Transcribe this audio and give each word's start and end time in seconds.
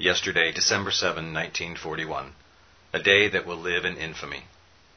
Yesterday, 0.00 0.50
December 0.50 0.90
7, 0.90 1.34
1941. 1.34 2.32
A 2.94 2.98
day 3.00 3.28
that 3.28 3.44
will 3.44 3.58
live 3.58 3.84
in 3.84 3.98
infamy. 3.98 4.44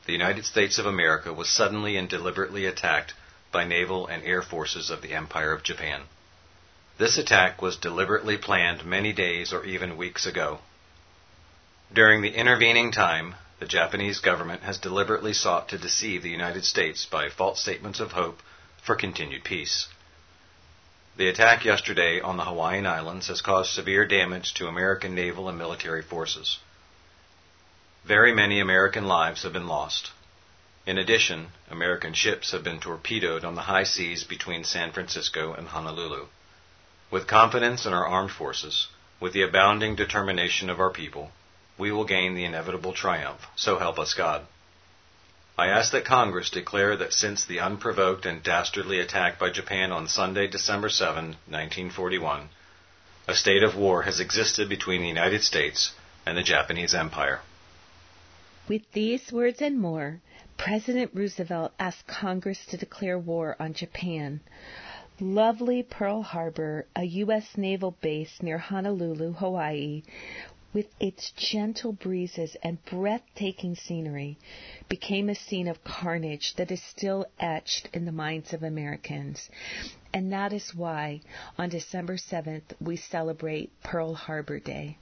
The 0.06 0.14
United 0.14 0.46
States 0.46 0.78
of 0.78 0.86
America 0.86 1.34
was 1.34 1.50
suddenly 1.50 1.98
and 1.98 2.08
deliberately 2.08 2.66
attacked 2.66 3.14
by 3.52 3.66
naval 3.66 4.08
and 4.08 4.24
air 4.24 4.42
forces 4.42 4.90
of 4.90 5.02
the 5.02 5.12
Empire 5.12 5.52
of 5.52 5.62
Japan. 5.62 6.04
This 6.98 7.18
attack 7.18 7.62
was 7.62 7.76
deliberately 7.76 8.38
planned 8.38 8.86
many 8.86 9.12
days 9.12 9.52
or 9.52 9.66
even 9.66 9.98
weeks 9.98 10.26
ago. 10.26 10.60
During 11.92 12.22
the 12.22 12.34
intervening 12.34 12.94
time, 12.94 13.36
the 13.60 13.66
Japanese 13.66 14.20
government 14.20 14.64
has 14.64 14.78
deliberately 14.78 15.34
sought 15.34 15.68
to 15.68 15.78
deceive 15.78 16.24
the 16.24 16.30
United 16.30 16.64
States 16.64 17.06
by 17.06 17.28
false 17.28 17.60
statements 17.60 18.00
of 18.00 18.14
hope 18.14 18.40
for 18.82 18.96
continued 18.96 19.44
peace. 19.44 19.90
The 21.16 21.30
attack 21.30 21.64
yesterday 21.64 22.20
on 22.22 22.38
the 22.38 22.46
Hawaiian 22.46 22.88
Islands 22.88 23.28
has 23.28 23.40
caused 23.40 23.72
severe 23.72 24.04
damage 24.04 24.56
to 24.56 24.68
American 24.68 25.14
naval 25.14 25.48
and 25.48 25.56
military 25.56 26.02
forces. 26.02 26.58
Very 28.04 28.34
many 28.34 28.60
American 28.60 29.06
lives 29.06 29.44
have 29.44 29.54
been 29.54 29.68
lost. 29.68 30.10
In 30.88 30.98
addition, 30.98 31.52
American 31.70 32.16
ships 32.16 32.52
have 32.52 32.64
been 32.64 32.80
torpedoed 32.80 33.46
on 33.46 33.54
the 33.54 33.62
high 33.62 33.84
seas 33.84 34.24
between 34.24 34.64
San 34.64 34.92
Francisco 34.92 35.54
and 35.54 35.68
Honolulu. 35.68 36.26
With 37.12 37.28
confidence 37.28 37.86
in 37.86 37.94
our 37.94 38.08
armed 38.08 38.32
forces, 38.32 38.88
with 39.20 39.34
the 39.34 39.44
abounding 39.44 39.96
determination 39.96 40.68
of 40.72 40.80
our 40.80 40.90
people, 40.90 41.32
we 41.78 41.92
will 41.92 42.06
gain 42.06 42.34
the 42.34 42.46
inevitable 42.46 42.92
triumph. 42.92 43.46
So 43.56 43.78
help 43.78 44.00
us 44.00 44.16
God. 44.16 44.48
I 45.56 45.68
ask 45.68 45.92
that 45.92 46.04
Congress 46.04 46.50
declare 46.50 46.98
that 46.98 47.14
since 47.14 47.46
the 47.46 47.60
unprovoked 47.60 48.26
and 48.26 48.42
dastardly 48.42 49.00
attack 49.00 49.38
by 49.38 49.52
Japan 49.52 49.92
on 49.92 50.08
Sunday, 50.08 50.48
December 50.48 50.90
7, 50.90 51.26
1941, 51.26 52.50
a 53.28 53.36
state 53.36 53.62
of 53.62 53.76
war 53.76 54.02
has 54.02 54.20
existed 54.20 54.68
between 54.68 55.02
the 55.02 55.08
United 55.08 55.44
States 55.44 55.94
and 56.26 56.36
the 56.36 56.42
Japanese 56.42 56.96
Empire. 56.96 57.42
With 58.68 58.92
these 58.94 59.32
words 59.32 59.62
and 59.62 59.80
more, 59.80 60.22
President 60.58 61.12
Roosevelt 61.14 61.74
asked 61.78 62.08
Congress 62.08 62.66
to 62.68 62.78
declare 62.78 63.20
war 63.20 63.56
on 63.60 63.76
Japan. 63.76 64.40
Lovely 65.20 65.84
Pearl 65.84 66.24
Harbor, 66.24 66.88
a 66.96 67.04
U.S. 67.04 67.56
naval 67.56 67.92
base 68.02 68.42
near 68.42 68.58
Honolulu, 68.58 69.34
Hawaii, 69.34 70.02
with 70.74 70.88
its 71.00 71.32
gentle 71.32 71.94
breezes 71.94 72.56
and 72.64 72.84
breathtaking 72.86 73.76
scenery, 73.76 74.38
became 74.90 75.30
a 75.30 75.36
scene 75.36 75.68
of 75.68 75.84
carnage 75.84 76.54
that 76.56 76.72
is 76.72 76.82
still 76.84 77.26
etched 77.40 77.88
in 77.94 78.06
the 78.06 78.12
minds 78.12 78.54
of 78.54 78.64
Americans. 78.64 79.50
And 80.14 80.32
that 80.32 80.54
is 80.54 80.74
why 80.76 81.22
on 81.58 81.70
December 81.70 82.18
7th 82.18 82.74
we 82.80 82.98
celebrate 82.98 83.72
Pearl 83.84 84.14
Harbor 84.14 84.60
Day. 84.60 84.98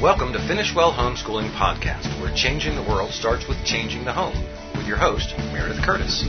Welcome 0.00 0.32
to 0.32 0.38
Finish 0.48 0.74
Well 0.74 0.92
Homeschooling 0.92 1.50
Podcast, 1.50 2.18
where 2.22 2.34
changing 2.34 2.74
the 2.74 2.82
world 2.82 3.10
starts 3.10 3.46
with 3.46 3.62
changing 3.66 4.06
the 4.06 4.14
home, 4.14 4.32
with 4.74 4.86
your 4.86 4.96
host, 4.96 5.36
Meredith 5.52 5.84
Curtis. 5.84 6.24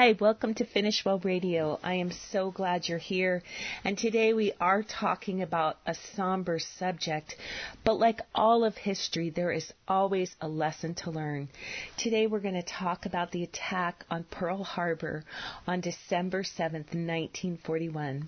Hi, 0.00 0.16
welcome 0.18 0.54
to 0.54 0.64
Finish 0.64 1.04
Well 1.04 1.18
Radio. 1.18 1.78
I 1.84 1.96
am 1.96 2.10
so 2.10 2.50
glad 2.50 2.88
you're 2.88 2.96
here. 2.96 3.42
And 3.84 3.98
today 3.98 4.32
we 4.32 4.54
are 4.58 4.82
talking 4.82 5.42
about 5.42 5.76
a 5.84 5.94
somber 6.16 6.58
subject, 6.58 7.36
but 7.84 7.98
like 7.98 8.22
all 8.34 8.64
of 8.64 8.78
history, 8.78 9.28
there 9.28 9.52
is 9.52 9.74
always 9.86 10.34
a 10.40 10.48
lesson 10.48 10.94
to 10.94 11.10
learn. 11.10 11.50
Today 11.98 12.26
we're 12.26 12.40
going 12.40 12.54
to 12.54 12.62
talk 12.62 13.04
about 13.04 13.30
the 13.30 13.42
attack 13.42 14.06
on 14.10 14.24
Pearl 14.24 14.64
Harbor 14.64 15.22
on 15.66 15.82
December 15.82 16.44
7th, 16.44 16.94
1941. 16.94 18.26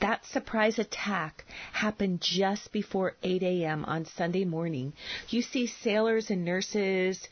That 0.00 0.24
surprise 0.24 0.78
attack 0.78 1.44
happened 1.74 2.22
just 2.22 2.72
before 2.72 3.16
8 3.22 3.42
a.m. 3.42 3.84
on 3.84 4.06
Sunday 4.06 4.46
morning. 4.46 4.94
You 5.28 5.42
see 5.42 5.66
sailors 5.66 6.30
and 6.30 6.42
nurses, 6.42 7.28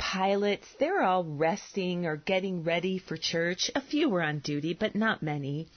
pilots, 0.00 0.66
they're 0.78 1.02
all 1.02 1.22
resting 1.22 2.06
or 2.06 2.16
getting 2.16 2.64
ready 2.64 2.98
for 2.98 3.18
church. 3.18 3.70
A 3.74 3.82
few 3.82 4.08
were 4.08 4.22
on 4.22 4.38
duty, 4.38 4.72
but 4.72 4.94
not 4.94 5.22
many. 5.22 5.68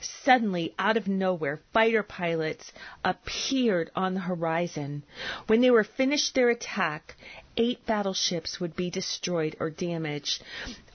Suddenly, 0.00 0.72
out 0.78 0.96
of 0.96 1.08
nowhere, 1.08 1.60
fighter 1.72 2.04
pilots 2.04 2.72
appeared 3.04 3.90
on 3.96 4.14
the 4.14 4.20
horizon. 4.20 5.02
When 5.48 5.60
they 5.60 5.70
were 5.70 5.84
finished 5.84 6.34
their 6.34 6.48
attack, 6.48 7.16
eight 7.56 7.84
battleships 7.84 8.60
would 8.60 8.76
be 8.76 8.88
destroyed 8.88 9.56
or 9.58 9.68
damaged. 9.68 10.42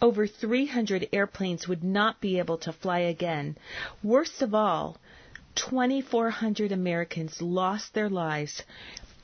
Over 0.01 0.25
300 0.25 1.09
airplanes 1.11 1.67
would 1.67 1.83
not 1.83 2.21
be 2.21 2.39
able 2.39 2.57
to 2.59 2.71
fly 2.71 2.99
again. 2.99 3.57
Worst 4.01 4.41
of 4.41 4.55
all, 4.55 4.97
2,400 5.55 6.71
Americans 6.71 7.41
lost 7.41 7.93
their 7.93 8.09
lives 8.09 8.63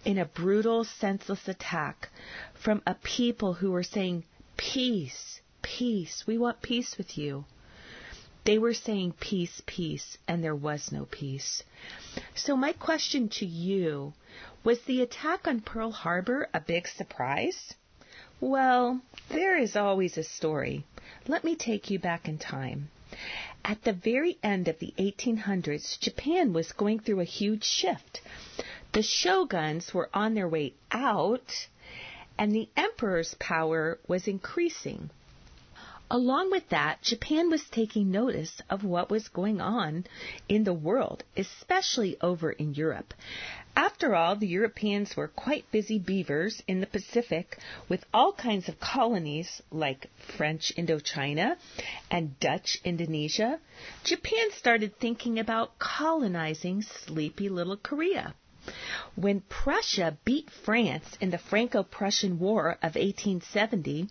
in 0.05 0.17
a 0.17 0.25
brutal, 0.25 0.83
senseless 0.83 1.47
attack 1.47 2.09
from 2.53 2.81
a 2.85 2.95
people 2.95 3.53
who 3.53 3.71
were 3.71 3.83
saying, 3.83 4.23
Peace, 4.57 5.41
peace, 5.61 6.25
we 6.27 6.37
want 6.37 6.61
peace 6.61 6.97
with 6.97 7.17
you. 7.17 7.45
They 8.45 8.57
were 8.57 8.73
saying 8.73 9.13
peace, 9.19 9.61
peace, 9.65 10.17
and 10.27 10.43
there 10.43 10.55
was 10.55 10.91
no 10.91 11.05
peace. 11.05 11.63
So, 12.35 12.57
my 12.57 12.73
question 12.73 13.29
to 13.29 13.45
you 13.45 14.13
was 14.63 14.81
the 14.81 15.01
attack 15.01 15.47
on 15.47 15.61
Pearl 15.61 15.91
Harbor 15.91 16.49
a 16.53 16.59
big 16.59 16.87
surprise? 16.87 17.73
Well, 18.41 19.01
there 19.29 19.57
is 19.57 19.77
always 19.77 20.17
a 20.17 20.23
story. 20.23 20.83
Let 21.27 21.45
me 21.45 21.55
take 21.55 21.89
you 21.89 21.99
back 21.99 22.27
in 22.27 22.37
time. 22.37 22.89
At 23.63 23.83
the 23.83 23.93
very 23.93 24.37
end 24.43 24.67
of 24.67 24.79
the 24.79 24.93
1800s, 24.97 25.97
Japan 25.97 26.51
was 26.51 26.73
going 26.73 26.99
through 26.99 27.21
a 27.21 27.35
huge 27.39 27.63
shift. 27.63 28.19
The 28.93 29.01
shoguns 29.01 29.91
were 29.91 30.07
on 30.13 30.35
their 30.35 30.47
way 30.47 30.73
out, 30.91 31.67
and 32.37 32.53
the 32.53 32.69
emperor's 32.77 33.33
power 33.39 33.97
was 34.07 34.27
increasing. 34.27 35.09
Along 36.11 36.51
with 36.51 36.69
that, 36.69 37.01
Japan 37.01 37.49
was 37.49 37.67
taking 37.69 38.11
notice 38.11 38.61
of 38.69 38.83
what 38.83 39.09
was 39.09 39.29
going 39.29 39.59
on 39.59 40.05
in 40.47 40.63
the 40.63 40.75
world, 40.75 41.23
especially 41.35 42.17
over 42.21 42.51
in 42.51 42.75
Europe. 42.75 43.15
After 43.75 44.13
all, 44.13 44.35
the 44.35 44.45
Europeans 44.45 45.17
were 45.17 45.27
quite 45.27 45.71
busy 45.71 45.97
beavers 45.97 46.61
in 46.67 46.79
the 46.79 46.85
Pacific 46.85 47.57
with 47.89 48.05
all 48.13 48.31
kinds 48.31 48.69
of 48.69 48.79
colonies 48.79 49.63
like 49.71 50.11
French 50.17 50.71
Indochina 50.77 51.57
and 52.11 52.39
Dutch 52.39 52.77
Indonesia. 52.83 53.59
Japan 54.03 54.51
started 54.51 54.99
thinking 54.99 55.39
about 55.39 55.79
colonizing 55.79 56.83
sleepy 56.83 57.49
little 57.49 57.77
Korea. 57.77 58.35
When 59.15 59.41
Prussia 59.41 60.17
beat 60.23 60.49
France 60.49 61.17
in 61.19 61.29
the 61.31 61.37
Franco 61.37 61.83
Prussian 61.83 62.39
War 62.39 62.71
of 62.81 62.95
1870, 62.95 64.07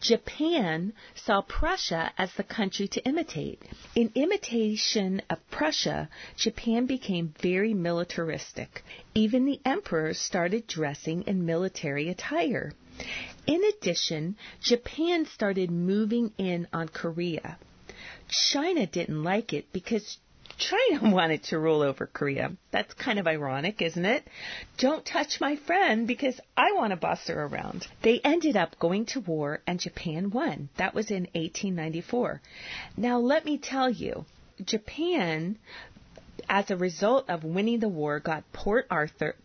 Japan 0.00 0.94
saw 1.14 1.42
Prussia 1.42 2.12
as 2.16 2.32
the 2.32 2.42
country 2.42 2.88
to 2.88 3.04
imitate. 3.04 3.62
In 3.94 4.10
imitation 4.14 5.20
of 5.28 5.38
Prussia, 5.50 6.08
Japan 6.36 6.86
became 6.86 7.34
very 7.38 7.74
militaristic. 7.74 8.82
Even 9.14 9.44
the 9.44 9.60
emperor 9.64 10.14
started 10.14 10.66
dressing 10.66 11.22
in 11.22 11.44
military 11.44 12.08
attire. 12.08 12.72
In 13.46 13.62
addition, 13.64 14.36
Japan 14.60 15.26
started 15.26 15.70
moving 15.70 16.32
in 16.38 16.66
on 16.72 16.88
Korea. 16.88 17.58
China 18.28 18.86
didn't 18.86 19.22
like 19.22 19.52
it 19.52 19.70
because 19.72 20.18
China 20.60 21.10
wanted 21.14 21.42
to 21.44 21.58
rule 21.58 21.82
over 21.82 22.06
Korea. 22.06 22.52
That's 22.70 22.92
kind 22.94 23.18
of 23.18 23.26
ironic, 23.26 23.80
isn't 23.82 24.04
it? 24.04 24.24
Don't 24.78 25.04
touch 25.04 25.40
my 25.40 25.56
friend 25.56 26.06
because 26.06 26.38
I 26.56 26.72
want 26.72 26.90
to 26.90 26.96
boss 26.96 27.26
her 27.28 27.44
around. 27.44 27.86
They 28.02 28.20
ended 28.20 28.56
up 28.56 28.78
going 28.78 29.06
to 29.06 29.20
war 29.20 29.62
and 29.66 29.80
Japan 29.80 30.30
won. 30.30 30.68
That 30.76 30.94
was 30.94 31.10
in 31.10 31.28
1894. 31.34 32.40
Now 32.96 33.18
let 33.18 33.44
me 33.44 33.58
tell 33.58 33.90
you, 33.90 34.26
Japan 34.62 35.58
as 36.48 36.70
a 36.70 36.76
result 36.76 37.28
of 37.28 37.44
winning 37.44 37.80
the 37.80 37.88
war, 37.88 38.18
got 38.18 38.50
Port 38.52 38.86
Arthur 38.90 39.36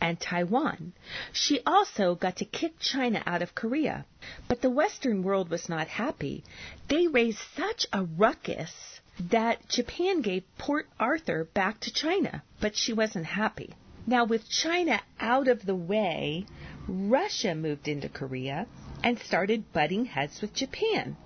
and 0.00 0.18
Taiwan. 0.18 0.92
She 1.32 1.60
also 1.66 2.14
got 2.14 2.36
to 2.36 2.44
kick 2.44 2.78
China 2.80 3.22
out 3.26 3.42
of 3.42 3.54
Korea. 3.54 4.04
But 4.48 4.62
the 4.62 4.70
Western 4.70 5.22
world 5.22 5.50
was 5.50 5.68
not 5.68 5.88
happy. 5.88 6.44
They 6.88 7.06
raised 7.06 7.38
such 7.56 7.86
a 7.92 8.04
ruckus 8.04 8.97
that 9.18 9.68
Japan 9.68 10.22
gave 10.22 10.44
Port 10.58 10.86
Arthur 10.98 11.44
back 11.54 11.80
to 11.80 11.92
China, 11.92 12.42
but 12.60 12.76
she 12.76 12.92
wasn't 12.92 13.26
happy. 13.26 13.74
Now, 14.06 14.24
with 14.24 14.48
China 14.48 15.00
out 15.20 15.48
of 15.48 15.66
the 15.66 15.74
way, 15.74 16.46
Russia 16.88 17.54
moved 17.54 17.88
into 17.88 18.08
Korea, 18.08 18.66
and 19.02 19.18
started 19.18 19.72
butting 19.72 20.06
heads 20.06 20.40
with 20.40 20.54
Japan. 20.54 21.16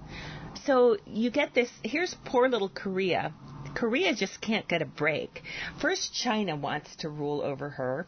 So 0.65 0.97
you 1.07 1.31
get 1.31 1.55
this 1.55 1.71
here's 1.83 2.15
poor 2.25 2.49
little 2.49 2.69
Korea. 2.69 3.33
Korea 3.75 4.15
just 4.15 4.41
can't 4.41 4.69
get 4.69 4.83
a 4.83 4.87
break. 4.87 5.43
First, 5.81 6.15
China 6.15 6.57
wants 6.57 6.97
to 6.97 7.09
rule 7.09 7.41
over 7.43 7.71
her. 7.71 8.07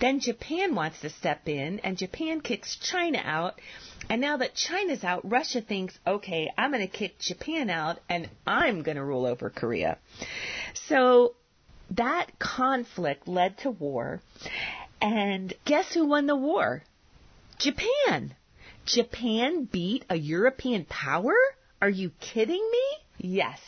Then, 0.00 0.20
Japan 0.20 0.74
wants 0.74 1.00
to 1.00 1.10
step 1.10 1.48
in, 1.48 1.80
and 1.80 1.96
Japan 1.96 2.40
kicks 2.40 2.76
China 2.76 3.20
out. 3.24 3.60
And 4.08 4.20
now 4.20 4.36
that 4.38 4.54
China's 4.54 5.04
out, 5.04 5.28
Russia 5.28 5.60
thinks, 5.60 5.98
okay, 6.06 6.52
I'm 6.56 6.72
going 6.72 6.86
to 6.86 6.92
kick 6.92 7.18
Japan 7.18 7.70
out, 7.70 8.00
and 8.08 8.28
I'm 8.46 8.82
going 8.82 8.96
to 8.96 9.04
rule 9.04 9.26
over 9.26 9.50
Korea. 9.50 9.98
So, 10.88 11.34
that 11.90 12.38
conflict 12.38 13.28
led 13.28 13.58
to 13.58 13.70
war. 13.70 14.20
And 15.00 15.52
guess 15.64 15.92
who 15.92 16.06
won 16.06 16.26
the 16.26 16.36
war? 16.36 16.82
Japan. 17.58 18.34
Japan 18.86 19.64
beat 19.64 20.04
a 20.08 20.16
European 20.16 20.84
power? 20.84 21.34
Are 21.80 21.88
you 21.88 22.10
kidding 22.20 22.68
me? 22.72 22.84
Yes. 23.18 23.60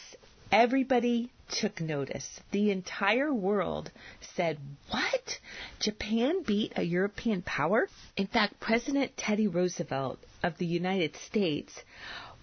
Everybody 0.50 1.32
took 1.48 1.80
notice. 1.80 2.40
The 2.50 2.70
entire 2.70 3.32
world 3.32 3.90
said, 4.34 4.58
What? 4.90 5.38
Japan 5.80 6.42
beat 6.42 6.72
a 6.76 6.82
European 6.82 7.42
power? 7.42 7.88
In 8.16 8.26
fact, 8.26 8.60
President 8.60 9.16
Teddy 9.16 9.46
Roosevelt 9.46 10.18
of 10.42 10.58
the 10.58 10.66
United 10.66 11.16
States 11.16 11.82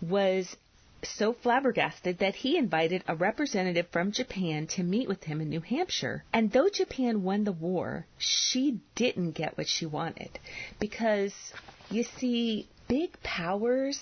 was 0.01 0.55
so 1.03 1.33
flabbergasted 1.33 2.19
that 2.19 2.35
he 2.35 2.57
invited 2.57 3.03
a 3.07 3.15
representative 3.15 3.87
from 3.91 4.11
Japan 4.11 4.67
to 4.67 4.83
meet 4.83 5.07
with 5.07 5.23
him 5.23 5.41
in 5.41 5.49
New 5.49 5.61
Hampshire. 5.61 6.23
And 6.33 6.51
though 6.51 6.69
Japan 6.69 7.23
won 7.23 7.43
the 7.43 7.51
war, 7.51 8.05
she 8.17 8.79
didn't 8.95 9.31
get 9.31 9.57
what 9.57 9.67
she 9.67 9.85
wanted. 9.85 10.39
Because, 10.79 11.33
you 11.89 12.03
see, 12.03 12.67
big 12.87 13.21
powers, 13.23 13.99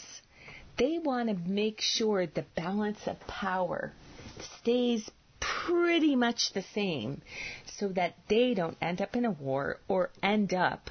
they 0.77 0.97
want 0.99 1.29
to 1.29 1.35
make 1.49 1.81
sure 1.81 2.25
the 2.25 2.45
balance 2.55 3.07
of 3.07 3.19
power 3.27 3.93
stays 4.41 5.09
pretty 5.39 6.15
much 6.15 6.53
the 6.53 6.61
same 6.61 7.21
so 7.65 7.87
that 7.89 8.15
they 8.27 8.53
don't 8.53 8.77
end 8.81 9.01
up 9.01 9.15
in 9.15 9.25
a 9.25 9.31
war 9.31 9.77
or 9.87 10.09
end 10.21 10.53
up 10.53 10.89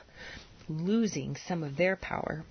losing 0.68 1.36
some 1.36 1.62
of 1.62 1.76
their 1.76 1.96
power. 1.96 2.44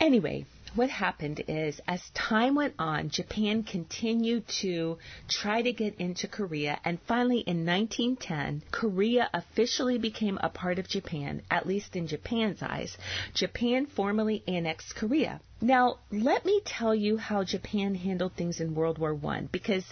Anyway, 0.00 0.44
what 0.74 0.90
happened 0.90 1.42
is 1.48 1.80
as 1.86 2.10
time 2.10 2.54
went 2.54 2.74
on, 2.78 3.10
Japan 3.10 3.62
continued 3.62 4.46
to 4.48 4.98
try 5.28 5.62
to 5.62 5.72
get 5.72 5.94
into 5.96 6.28
Korea, 6.28 6.78
and 6.84 7.00
finally 7.02 7.40
in 7.40 7.64
1910, 7.64 8.62
Korea 8.70 9.30
officially 9.32 9.98
became 9.98 10.38
a 10.42 10.48
part 10.48 10.78
of 10.78 10.88
Japan, 10.88 11.42
at 11.50 11.66
least 11.66 11.96
in 11.96 12.06
Japan's 12.06 12.62
eyes. 12.62 12.96
Japan 13.34 13.86
formally 13.86 14.42
annexed 14.46 14.94
Korea. 14.94 15.40
Now, 15.60 15.98
let 16.10 16.44
me 16.44 16.60
tell 16.64 16.94
you 16.94 17.16
how 17.16 17.44
Japan 17.44 17.94
handled 17.94 18.34
things 18.34 18.60
in 18.60 18.74
World 18.74 18.98
War 18.98 19.18
I, 19.26 19.48
because 19.50 19.84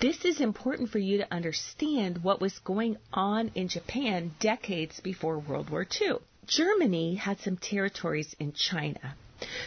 this 0.00 0.24
is 0.24 0.40
important 0.40 0.90
for 0.90 0.98
you 0.98 1.18
to 1.18 1.34
understand 1.34 2.22
what 2.22 2.40
was 2.40 2.58
going 2.60 2.96
on 3.12 3.50
in 3.54 3.68
Japan 3.68 4.32
decades 4.38 5.00
before 5.00 5.38
World 5.38 5.70
War 5.70 5.86
II. 6.00 6.18
Germany 6.46 7.16
had 7.16 7.38
some 7.40 7.56
territories 7.56 8.34
in 8.38 8.52
China. 8.52 9.16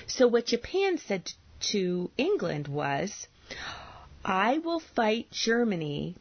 So 0.07 0.27
what 0.27 0.45
Japan 0.47 0.97
said 0.97 1.31
to 1.71 2.11
England 2.17 2.67
was, 2.67 3.27
I 4.25 4.59
will 4.59 4.79
fight 4.79 5.31
Germany 5.31 6.15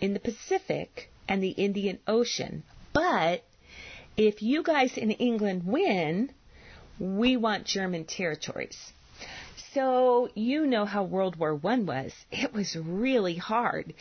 in 0.00 0.14
the 0.14 0.20
Pacific 0.20 1.10
and 1.28 1.42
the 1.42 1.50
Indian 1.50 1.98
Ocean, 2.06 2.62
but 2.92 3.44
if 4.16 4.42
you 4.42 4.62
guys 4.62 4.96
in 4.96 5.10
England 5.10 5.66
win, 5.66 6.30
we 6.98 7.36
want 7.36 7.64
German 7.64 8.04
territories. 8.04 8.92
So 9.74 10.30
you 10.34 10.66
know 10.66 10.86
how 10.86 11.04
World 11.04 11.36
War 11.36 11.54
One 11.54 11.84
was. 11.84 12.14
It 12.30 12.54
was 12.54 12.76
really 12.76 13.36
hard. 13.36 13.92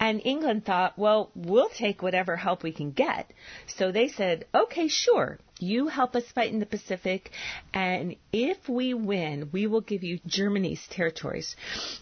And 0.00 0.20
England 0.24 0.64
thought, 0.64 0.98
well, 0.98 1.30
we'll 1.36 1.68
take 1.68 2.02
whatever 2.02 2.34
help 2.36 2.64
we 2.64 2.72
can 2.72 2.90
get. 2.90 3.30
So 3.68 3.92
they 3.92 4.08
said, 4.08 4.46
okay, 4.52 4.88
sure. 4.88 5.38
You 5.60 5.88
help 5.88 6.16
us 6.16 6.24
fight 6.24 6.52
in 6.52 6.58
the 6.58 6.64
Pacific, 6.64 7.30
and 7.74 8.16
if 8.32 8.66
we 8.66 8.94
win, 8.94 9.50
we 9.52 9.66
will 9.66 9.82
give 9.82 10.02
you 10.02 10.18
Germany's 10.26 10.86
territories. 10.88 11.54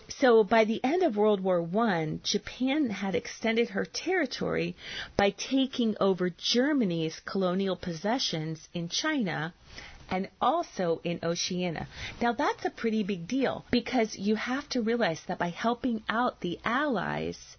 So 0.08 0.44
by 0.44 0.64
the 0.64 0.82
end 0.84 1.02
of 1.02 1.16
World 1.16 1.40
War 1.40 1.60
One, 1.60 2.20
Japan 2.22 2.88
had 2.90 3.16
extended 3.16 3.70
her 3.70 3.84
territory 3.84 4.76
by 5.16 5.30
taking 5.30 5.96
over 6.00 6.30
Germany's 6.30 7.20
colonial 7.24 7.74
possessions 7.74 8.68
in 8.74 8.88
China 8.88 9.52
and 10.08 10.28
also 10.40 11.00
in 11.02 11.18
Oceania. 11.22 11.88
Now 12.22 12.32
that's 12.32 12.64
a 12.64 12.70
pretty 12.70 13.02
big 13.02 13.26
deal 13.26 13.64
because 13.72 14.16
you 14.16 14.36
have 14.36 14.68
to 14.70 14.82
realize 14.82 15.22
that 15.26 15.38
by 15.38 15.48
helping 15.50 16.02
out 16.08 16.40
the 16.40 16.60
Allies, 16.64 17.56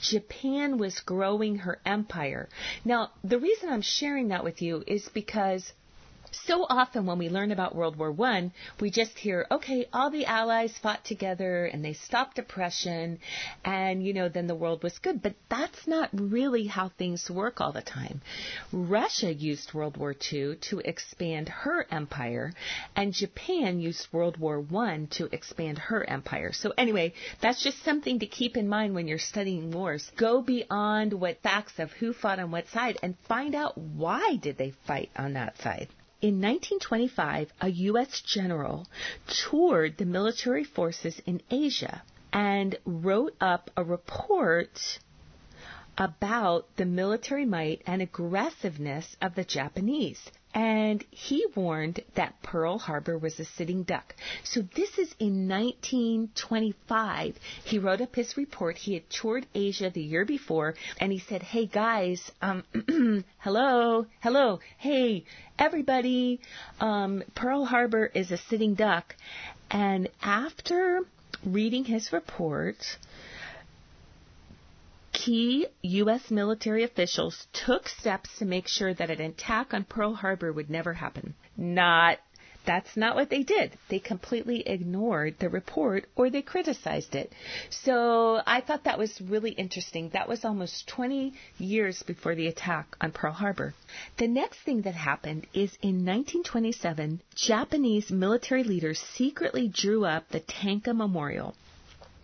Japan 0.00 0.78
was 0.78 1.00
growing 1.00 1.56
her 1.58 1.80
empire. 1.86 2.48
Now, 2.84 3.12
the 3.22 3.38
reason 3.38 3.68
I'm 3.68 3.82
sharing 3.82 4.28
that 4.28 4.44
with 4.44 4.60
you 4.62 4.82
is 4.86 5.08
because 5.08 5.72
so 6.32 6.66
often 6.68 7.06
when 7.06 7.18
we 7.18 7.28
learn 7.28 7.52
about 7.52 7.74
World 7.74 7.96
War 7.96 8.10
One, 8.10 8.52
we 8.80 8.90
just 8.90 9.18
hear, 9.18 9.46
okay, 9.50 9.86
all 9.92 10.10
the 10.10 10.26
Allies 10.26 10.76
fought 10.78 11.04
together 11.04 11.66
and 11.66 11.84
they 11.84 11.92
stopped 11.92 12.38
oppression, 12.38 13.18
and 13.64 14.04
you 14.04 14.12
know, 14.12 14.28
then 14.28 14.46
the 14.46 14.54
world 14.54 14.82
was 14.82 14.98
good. 14.98 15.22
But 15.22 15.34
that's 15.48 15.86
not 15.86 16.10
really 16.12 16.66
how 16.66 16.88
things 16.88 17.30
work 17.30 17.60
all 17.60 17.72
the 17.72 17.82
time. 17.82 18.22
Russia 18.72 19.32
used 19.32 19.74
World 19.74 19.96
War 19.96 20.14
II 20.32 20.56
to 20.56 20.78
expand 20.84 21.48
her 21.48 21.86
empire, 21.90 22.52
and 22.96 23.12
Japan 23.12 23.80
used 23.80 24.12
World 24.12 24.38
War 24.38 24.60
One 24.60 25.06
to 25.08 25.28
expand 25.32 25.78
her 25.78 26.08
empire. 26.08 26.52
So 26.52 26.72
anyway, 26.78 27.12
that's 27.40 27.62
just 27.62 27.82
something 27.84 28.18
to 28.20 28.26
keep 28.26 28.56
in 28.56 28.68
mind 28.68 28.94
when 28.94 29.06
you're 29.06 29.18
studying 29.18 29.70
wars. 29.70 30.10
Go 30.16 30.42
beyond 30.42 31.12
what 31.12 31.42
facts 31.42 31.78
of 31.78 31.92
who 31.92 32.12
fought 32.12 32.38
on 32.38 32.50
what 32.50 32.68
side 32.68 32.98
and 33.02 33.16
find 33.28 33.54
out 33.54 33.76
why 33.76 34.36
did 34.36 34.56
they 34.56 34.72
fight 34.86 35.10
on 35.16 35.34
that 35.34 35.58
side. 35.58 35.88
In 36.22 36.40
1925, 36.40 37.52
a 37.60 37.68
U.S. 37.68 38.20
general 38.20 38.86
toured 39.26 39.96
the 39.96 40.04
military 40.04 40.62
forces 40.62 41.20
in 41.26 41.42
Asia 41.50 42.04
and 42.32 42.76
wrote 42.84 43.34
up 43.40 43.72
a 43.76 43.82
report 43.82 45.00
about 45.98 46.76
the 46.76 46.84
military 46.84 47.44
might 47.44 47.82
and 47.88 48.00
aggressiveness 48.00 49.16
of 49.20 49.34
the 49.34 49.42
Japanese. 49.42 50.30
And 50.54 51.02
he 51.10 51.46
warned 51.54 52.00
that 52.14 52.42
Pearl 52.42 52.78
Harbor 52.78 53.16
was 53.16 53.40
a 53.40 53.44
sitting 53.44 53.84
duck. 53.84 54.14
So 54.44 54.60
this 54.60 54.98
is 54.98 55.14
in 55.18 55.48
1925. 55.48 57.38
He 57.64 57.78
wrote 57.78 58.02
up 58.02 58.14
his 58.14 58.36
report. 58.36 58.76
He 58.76 58.94
had 58.94 59.08
toured 59.08 59.46
Asia 59.54 59.88
the 59.88 60.02
year 60.02 60.26
before, 60.26 60.74
and 61.00 61.10
he 61.10 61.18
said, 61.18 61.42
"Hey 61.42 61.66
guys, 61.66 62.30
um, 62.42 62.64
hello, 63.38 64.06
hello, 64.20 64.60
hey 64.76 65.24
everybody, 65.58 66.40
um, 66.80 67.22
Pearl 67.34 67.64
Harbor 67.64 68.10
is 68.14 68.30
a 68.30 68.36
sitting 68.36 68.74
duck." 68.74 69.16
And 69.70 70.08
after 70.22 71.00
reading 71.44 71.84
his 71.86 72.12
report, 72.12 72.98
key 75.24 75.66
U.S. 75.82 76.30
military 76.30 76.82
officials 76.82 77.46
took 77.52 77.88
steps 77.88 78.28
to 78.38 78.44
make 78.44 78.66
sure 78.66 78.92
that 78.92 79.10
an 79.10 79.20
attack 79.20 79.72
on 79.72 79.84
Pearl 79.84 80.14
Harbor 80.14 80.52
would 80.52 80.68
never 80.68 80.94
happen. 80.94 81.34
Not 81.56 82.18
that's 82.64 82.96
not 82.96 83.14
what 83.16 83.30
they 83.30 83.42
did. 83.42 83.76
They 83.88 83.98
completely 83.98 84.60
ignored 84.66 85.36
the 85.38 85.48
report 85.48 86.06
or 86.16 86.30
they 86.30 86.42
criticized 86.42 87.14
it. 87.14 87.32
So 87.70 88.40
I 88.46 88.60
thought 88.60 88.84
that 88.84 88.98
was 88.98 89.20
really 89.20 89.50
interesting. 89.50 90.10
That 90.10 90.28
was 90.28 90.44
almost 90.44 90.88
20 90.88 91.34
years 91.58 92.02
before 92.02 92.34
the 92.34 92.46
attack 92.46 92.96
on 93.00 93.12
Pearl 93.12 93.32
Harbor. 93.32 93.74
The 94.16 94.28
next 94.28 94.60
thing 94.60 94.82
that 94.82 94.94
happened 94.94 95.46
is 95.52 95.76
in 95.82 96.04
1927, 96.04 97.20
Japanese 97.34 98.10
military 98.10 98.64
leaders 98.64 99.00
secretly 99.00 99.68
drew 99.68 100.04
up 100.04 100.28
the 100.28 100.40
Tanaka 100.40 100.94
Memorial. 100.94 101.54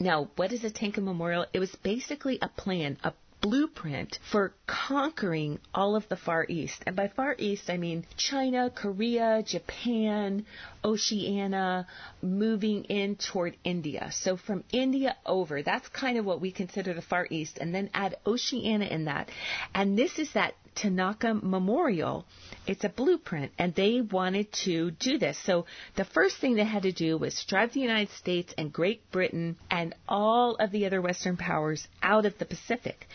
Now, 0.00 0.28
what 0.36 0.52
is 0.52 0.64
a 0.64 0.70
Tanaka 0.70 1.00
Memorial? 1.00 1.46
It 1.52 1.58
was 1.58 1.74
basically 1.82 2.38
a 2.40 2.48
plan, 2.48 2.98
a 3.02 3.12
blueprint 3.40 4.18
for 4.30 4.52
conquering 4.66 5.58
all 5.72 5.94
of 5.96 6.08
the 6.08 6.16
Far 6.16 6.44
East. 6.48 6.82
And 6.86 6.96
by 6.96 7.08
Far 7.08 7.34
East, 7.38 7.70
I 7.70 7.76
mean 7.76 8.04
China, 8.16 8.70
Korea, 8.70 9.42
Japan, 9.44 10.44
Oceania, 10.84 11.86
moving 12.20 12.84
in 12.84 13.16
toward 13.16 13.56
India. 13.64 14.10
So 14.12 14.36
from 14.36 14.64
India 14.72 15.16
over, 15.24 15.62
that's 15.62 15.88
kind 15.88 16.18
of 16.18 16.24
what 16.24 16.40
we 16.40 16.50
consider 16.50 16.94
the 16.94 17.02
Far 17.02 17.26
East, 17.30 17.58
and 17.60 17.74
then 17.74 17.90
add 17.94 18.16
Oceania 18.26 18.88
in 18.88 19.04
that. 19.06 19.30
And 19.74 19.96
this 19.96 20.18
is 20.18 20.32
that 20.32 20.54
Tanaka 20.74 21.34
Memorial. 21.34 22.24
It's 22.66 22.84
a 22.84 22.88
blueprint, 22.88 23.52
and 23.58 23.74
they 23.74 24.00
wanted 24.00 24.52
to 24.64 24.90
do 24.92 25.18
this. 25.18 25.38
So 25.44 25.66
the 25.96 26.04
first 26.04 26.36
thing 26.38 26.54
they 26.54 26.64
had 26.64 26.82
to 26.82 26.92
do 26.92 27.16
was 27.18 27.44
drive 27.44 27.72
the 27.72 27.80
United 27.80 28.12
States 28.12 28.52
and 28.58 28.72
Great 28.72 29.10
Britain 29.10 29.56
and 29.70 29.94
all 30.08 30.56
of 30.56 30.70
the 30.70 30.86
other 30.86 31.00
Western 31.00 31.36
powers 31.36 31.86
out 32.02 32.26
of 32.26 32.38
the 32.38 32.44
Pacific. 32.44 33.06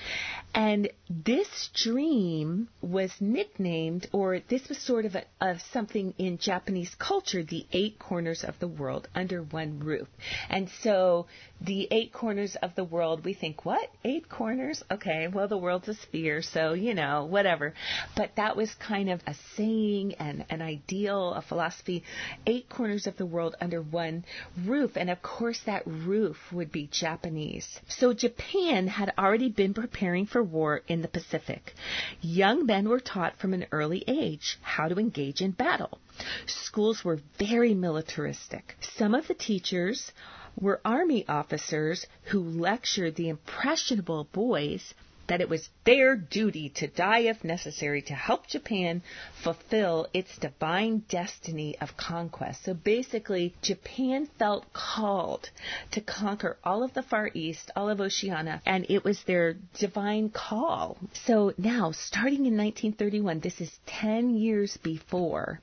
And 0.55 0.89
this 1.10 1.69
dream 1.74 2.69
was 2.81 3.12
nicknamed, 3.19 4.07
or 4.12 4.39
this 4.48 4.67
was 4.69 4.77
sort 4.77 5.05
of, 5.05 5.15
a, 5.15 5.24
of 5.41 5.62
something 5.72 6.13
in 6.17 6.38
Japanese 6.38 6.93
culture, 7.00 7.43
the 7.43 7.65
eight 7.72 7.98
corners 7.98 8.43
of 8.43 8.60
the 8.60 8.67
world 8.67 9.07
under 9.15 9.41
one 9.41 9.79
roof. 9.79 10.07
And 10.50 10.69
so 10.81 11.25
the 11.60 11.88
eight 11.89 12.13
corners 12.13 12.55
of 12.62 12.75
the 12.75 12.83
world, 12.83 13.25
we 13.25 13.33
think, 13.33 13.65
what? 13.65 13.89
Eight 14.03 14.29
corners? 14.29 14.83
Okay, 14.91 15.27
well, 15.27 15.48
the 15.48 15.57
world's 15.57 15.88
a 15.88 15.95
sphere, 15.95 16.41
so, 16.41 16.74
you 16.74 16.93
know, 16.93 17.25
whatever. 17.53 17.74
But 18.15 18.36
that 18.36 18.55
was 18.55 18.74
kind 18.75 19.10
of 19.10 19.22
a 19.27 19.36
saying 19.55 20.15
and 20.15 20.45
an 20.50 20.62
ideal, 20.62 21.33
a 21.33 21.41
philosophy. 21.41 22.03
Eight 22.48 22.67
corners 22.69 23.05
of 23.05 23.17
the 23.17 23.25
world 23.25 23.55
under 23.62 23.81
one 23.81 24.25
roof. 24.65 24.91
And 24.95 25.10
of 25.10 25.22
course, 25.22 25.62
that 25.65 25.83
roof 25.86 26.38
would 26.51 26.72
be 26.72 26.88
Japanese. 26.91 27.79
So 27.88 28.13
Japan 28.13 28.88
had 28.88 29.13
already 29.17 29.50
been 29.50 29.74
preparing 29.74 30.25
for 30.25 30.41
war 30.41 30.81
in 30.88 31.01
the 31.01 31.07
Pacific. 31.07 31.74
Young 32.22 32.65
men 32.65 32.89
were 32.89 33.00
taught 33.00 33.38
from 33.38 33.53
an 33.53 33.65
early 33.72 34.03
age 34.07 34.57
how 34.62 34.88
to 34.88 34.98
engage 34.98 35.41
in 35.41 35.51
battle. 35.51 36.00
Schools 36.48 37.03
were 37.03 37.19
very 37.38 37.74
militaristic. 37.74 38.75
Some 38.98 39.13
of 39.13 39.27
the 39.27 39.33
teachers 39.33 40.12
were 40.60 40.81
Army 40.86 41.25
officers 41.27 42.05
who 42.25 42.39
lectured 42.39 43.15
the 43.15 43.29
impressionable 43.29 44.27
boys 44.31 44.93
that 45.27 45.41
it 45.41 45.49
was 45.49 45.69
their 45.85 46.15
duty 46.15 46.69
to 46.69 46.87
die 46.87 47.19
if 47.19 47.43
necessary 47.43 48.01
to 48.01 48.13
help 48.13 48.47
Japan 48.47 49.01
fulfill 49.43 50.07
its 50.13 50.37
divine 50.37 51.03
destiny 51.09 51.77
of 51.79 51.95
conquest. 51.97 52.63
So 52.63 52.73
basically, 52.73 53.53
Japan 53.61 54.27
felt 54.37 54.71
called 54.73 55.49
to 55.91 56.01
conquer 56.01 56.57
all 56.63 56.83
of 56.83 56.93
the 56.93 57.03
Far 57.03 57.29
East, 57.33 57.71
all 57.75 57.89
of 57.89 58.01
Oceania, 58.01 58.61
and 58.65 58.85
it 58.89 59.03
was 59.03 59.23
their 59.23 59.53
divine 59.77 60.29
call. 60.29 60.97
So 61.25 61.53
now, 61.57 61.91
starting 61.91 62.45
in 62.45 62.57
1931, 62.57 63.39
this 63.39 63.61
is 63.61 63.79
10 63.85 64.35
years 64.35 64.77
before 64.77 65.61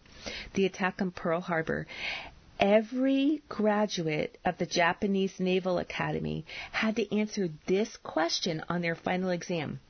the 0.55 0.67
attack 0.67 1.01
on 1.01 1.11
Pearl 1.11 1.41
Harbor, 1.41 1.87
every 2.61 3.43
graduate 3.49 4.39
of 4.45 4.59
the 4.59 4.67
Japanese 4.67 5.41
Naval 5.41 5.79
Academy 5.79 6.45
had 6.71 6.97
to 6.97 7.17
answer 7.17 7.49
this 7.67 7.97
question 7.97 8.63
on 8.69 8.83
their 8.83 8.95
final 8.95 9.31
exam. 9.31 9.81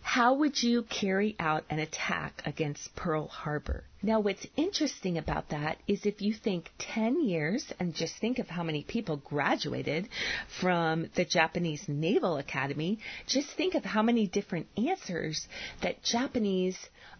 How 0.00 0.34
would 0.34 0.62
you 0.62 0.84
carry 0.84 1.34
out 1.38 1.64
an 1.68 1.80
attack 1.80 2.40
against 2.46 2.94
Pearl 2.94 3.26
Harbor? 3.26 3.82
Now, 4.02 4.20
what's 4.20 4.46
interesting 4.56 5.18
about 5.18 5.48
that 5.48 5.78
is 5.88 6.06
if 6.06 6.22
you 6.22 6.32
think 6.32 6.70
10 6.78 7.24
years 7.24 7.72
and 7.80 7.92
just 7.92 8.16
think 8.18 8.38
of 8.38 8.48
how 8.48 8.62
many 8.62 8.84
people 8.84 9.16
graduated 9.16 10.08
from 10.60 11.10
the 11.16 11.24
Japanese 11.24 11.88
Naval 11.88 12.38
Academy, 12.38 13.00
just 13.26 13.50
think 13.56 13.74
of 13.74 13.84
how 13.84 14.02
many 14.02 14.28
different 14.28 14.68
answers 14.76 15.48
that 15.82 16.04
Japanese 16.04 16.78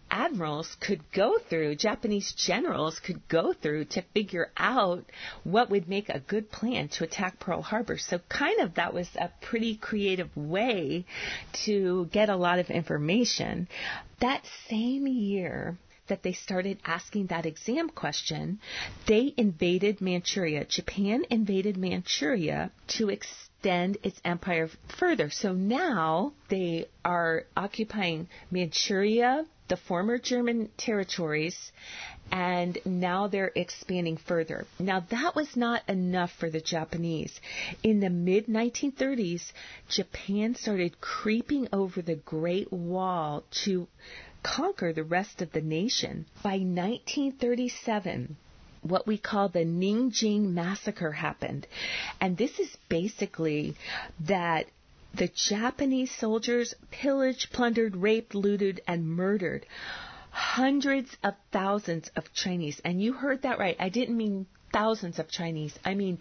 admirals 0.09 0.75
could 0.79 1.01
go 1.11 1.37
through, 1.49 1.75
Japanese 1.75 2.33
generals 2.33 2.99
could 2.99 3.27
go 3.27 3.53
through 3.53 3.85
to 3.85 4.01
figure 4.13 4.51
out 4.57 5.05
what 5.43 5.69
would 5.69 5.87
make 5.87 6.09
a 6.09 6.19
good 6.19 6.51
plan 6.51 6.87
to 6.89 7.03
attack 7.03 7.39
Pearl 7.39 7.61
Harbor. 7.61 7.97
So, 7.97 8.19
kind 8.29 8.59
of, 8.61 8.75
that 8.75 8.93
was 8.93 9.09
a 9.15 9.29
pretty 9.41 9.75
creative 9.75 10.35
way 10.35 11.05
to 11.65 12.05
get 12.11 12.29
a 12.29 12.35
lot 12.35 12.59
of 12.59 12.69
information. 12.69 13.67
That 14.19 14.43
same 14.69 15.07
year, 15.07 15.77
that 16.07 16.23
they 16.23 16.33
started 16.33 16.79
asking 16.85 17.27
that 17.27 17.45
exam 17.45 17.89
question, 17.89 18.59
they 19.05 19.33
invaded 19.37 20.01
Manchuria. 20.01 20.65
Japan 20.65 21.25
invaded 21.29 21.77
Manchuria 21.77 22.71
to 22.87 23.09
extend 23.09 23.97
its 24.03 24.19
empire 24.23 24.69
further. 24.97 25.29
So 25.29 25.53
now 25.53 26.33
they 26.49 26.87
are 27.03 27.45
occupying 27.55 28.29
Manchuria, 28.51 29.45
the 29.67 29.77
former 29.77 30.17
German 30.17 30.69
territories, 30.77 31.71
and 32.31 32.77
now 32.85 33.27
they're 33.27 33.51
expanding 33.55 34.17
further. 34.17 34.65
Now, 34.79 35.01
that 35.09 35.35
was 35.35 35.55
not 35.55 35.83
enough 35.87 36.31
for 36.31 36.49
the 36.49 36.61
Japanese. 36.61 37.39
In 37.83 37.99
the 37.99 38.09
mid 38.09 38.47
1930s, 38.47 39.51
Japan 39.89 40.55
started 40.55 40.99
creeping 41.01 41.67
over 41.71 42.01
the 42.01 42.15
Great 42.15 42.71
Wall 42.71 43.43
to 43.63 43.87
conquer 44.43 44.93
the 44.93 45.03
rest 45.03 45.41
of 45.41 45.51
the 45.51 45.61
nation. 45.61 46.25
By 46.43 46.57
1937, 46.57 48.37
what 48.81 49.07
we 49.07 49.17
call 49.17 49.49
the 49.49 49.65
Nanjing 49.65 50.53
Massacre 50.53 51.11
happened. 51.11 51.67
And 52.21 52.37
this 52.37 52.59
is 52.59 52.75
basically 52.89 53.75
that 54.21 54.67
the 55.17 55.27
Japanese 55.27 56.11
soldiers 56.11 56.73
pillaged, 56.91 57.51
plundered, 57.51 57.95
raped, 57.95 58.35
looted, 58.35 58.81
and 58.87 59.07
murdered 59.07 59.65
hundreds 60.29 61.17
of 61.23 61.33
thousands 61.51 62.09
of 62.15 62.31
Chinese. 62.33 62.79
And 62.85 63.01
you 63.01 63.13
heard 63.13 63.41
that 63.41 63.57
right. 63.57 63.75
I 63.79 63.89
didn't 63.89 64.15
mean 64.15 64.45
thousands 64.71 65.17
of 65.17 65.29
Chinese. 65.29 65.77
I 65.83 65.95
mean 65.95 66.19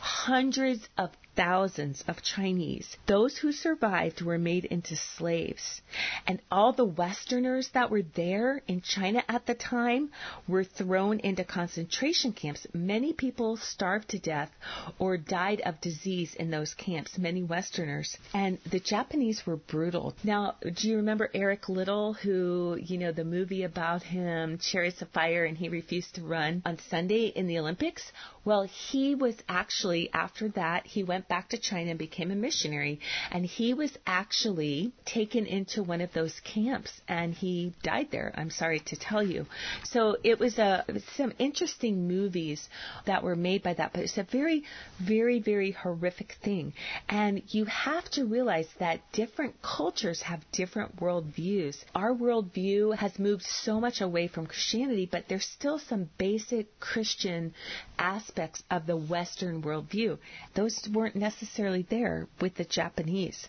hundreds 0.00 0.88
of 0.96 1.10
thousands 1.36 2.04
of 2.06 2.22
Chinese. 2.22 2.96
Those 3.06 3.36
who 3.38 3.52
survived 3.52 4.22
were 4.22 4.38
made 4.38 4.64
into 4.64 4.96
slaves. 4.96 5.80
And 6.26 6.40
all 6.50 6.72
the 6.72 6.84
Westerners 6.84 7.68
that 7.74 7.90
were 7.90 8.02
there 8.02 8.62
in 8.66 8.80
China 8.80 9.22
at 9.28 9.46
the 9.46 9.54
time 9.54 10.10
were 10.46 10.64
thrown 10.64 11.20
into 11.20 11.44
concentration 11.44 12.32
camps. 12.32 12.66
Many 12.72 13.12
people 13.12 13.56
starved 13.56 14.10
to 14.10 14.18
death 14.18 14.50
or 14.98 15.16
died 15.16 15.60
of 15.62 15.80
disease 15.80 16.34
in 16.34 16.50
those 16.50 16.74
camps, 16.74 17.18
many 17.18 17.42
Westerners. 17.42 18.16
And 18.34 18.58
the 18.70 18.80
Japanese 18.80 19.46
were 19.46 19.56
brutal. 19.56 20.14
Now, 20.24 20.56
do 20.62 20.88
you 20.88 20.96
remember 20.96 21.30
Eric 21.34 21.68
Liddell, 21.68 22.14
who, 22.14 22.78
you 22.80 22.98
know, 22.98 23.12
the 23.12 23.24
movie 23.24 23.62
about 23.62 24.02
him, 24.02 24.58
Chariots 24.58 25.02
of 25.02 25.08
Fire, 25.10 25.44
and 25.44 25.56
he 25.56 25.68
refused 25.68 26.14
to 26.16 26.22
run 26.22 26.62
on 26.64 26.78
Sunday 26.90 27.26
in 27.26 27.46
the 27.46 27.58
Olympics? 27.58 28.12
Well, 28.42 28.62
he 28.62 29.14
was 29.14 29.34
actually, 29.48 30.08
after 30.14 30.48
that, 30.50 30.86
he 30.86 31.04
went 31.04 31.28
back 31.28 31.50
to 31.50 31.58
China 31.58 31.90
and 31.90 31.98
became 31.98 32.30
a 32.30 32.34
missionary. 32.34 33.00
And 33.30 33.44
he 33.44 33.74
was 33.74 33.92
actually 34.06 34.92
taken 35.04 35.44
into 35.44 35.82
one 35.82 36.00
of 36.00 36.12
those 36.14 36.40
camps 36.40 36.90
and 37.06 37.34
he 37.34 37.74
died 37.82 38.08
there. 38.10 38.32
I'm 38.34 38.50
sorry 38.50 38.80
to 38.80 38.96
tell 38.96 39.22
you. 39.22 39.46
So 39.84 40.16
it 40.24 40.38
was 40.38 40.58
a, 40.58 40.84
some 41.16 41.34
interesting 41.38 42.08
movies 42.08 42.66
that 43.04 43.22
were 43.22 43.36
made 43.36 43.62
by 43.62 43.74
that, 43.74 43.92
but 43.92 44.02
it's 44.02 44.16
a 44.16 44.22
very, 44.22 44.64
very, 44.98 45.38
very 45.38 45.72
horrific 45.72 46.36
thing. 46.42 46.72
And 47.10 47.42
you 47.48 47.66
have 47.66 48.08
to 48.12 48.24
realize 48.24 48.68
that 48.78 49.00
different 49.12 49.60
cultures 49.60 50.22
have 50.22 50.40
different 50.50 50.98
worldviews. 50.98 51.76
Our 51.94 52.14
worldview 52.14 52.96
has 52.96 53.18
moved 53.18 53.42
so 53.42 53.80
much 53.80 54.00
away 54.00 54.28
from 54.28 54.46
Christianity, 54.46 55.06
but 55.10 55.24
there's 55.28 55.44
still 55.46 55.78
some 55.78 56.08
basic 56.16 56.80
Christian 56.80 57.52
aspects 57.98 58.29
aspects 58.30 58.62
of 58.70 58.86
the 58.86 58.96
Western 58.96 59.60
worldview. 59.60 60.16
Those 60.54 60.88
weren't 60.92 61.16
necessarily 61.16 61.82
there 61.90 62.28
with 62.40 62.54
the 62.54 62.64
Japanese. 62.64 63.48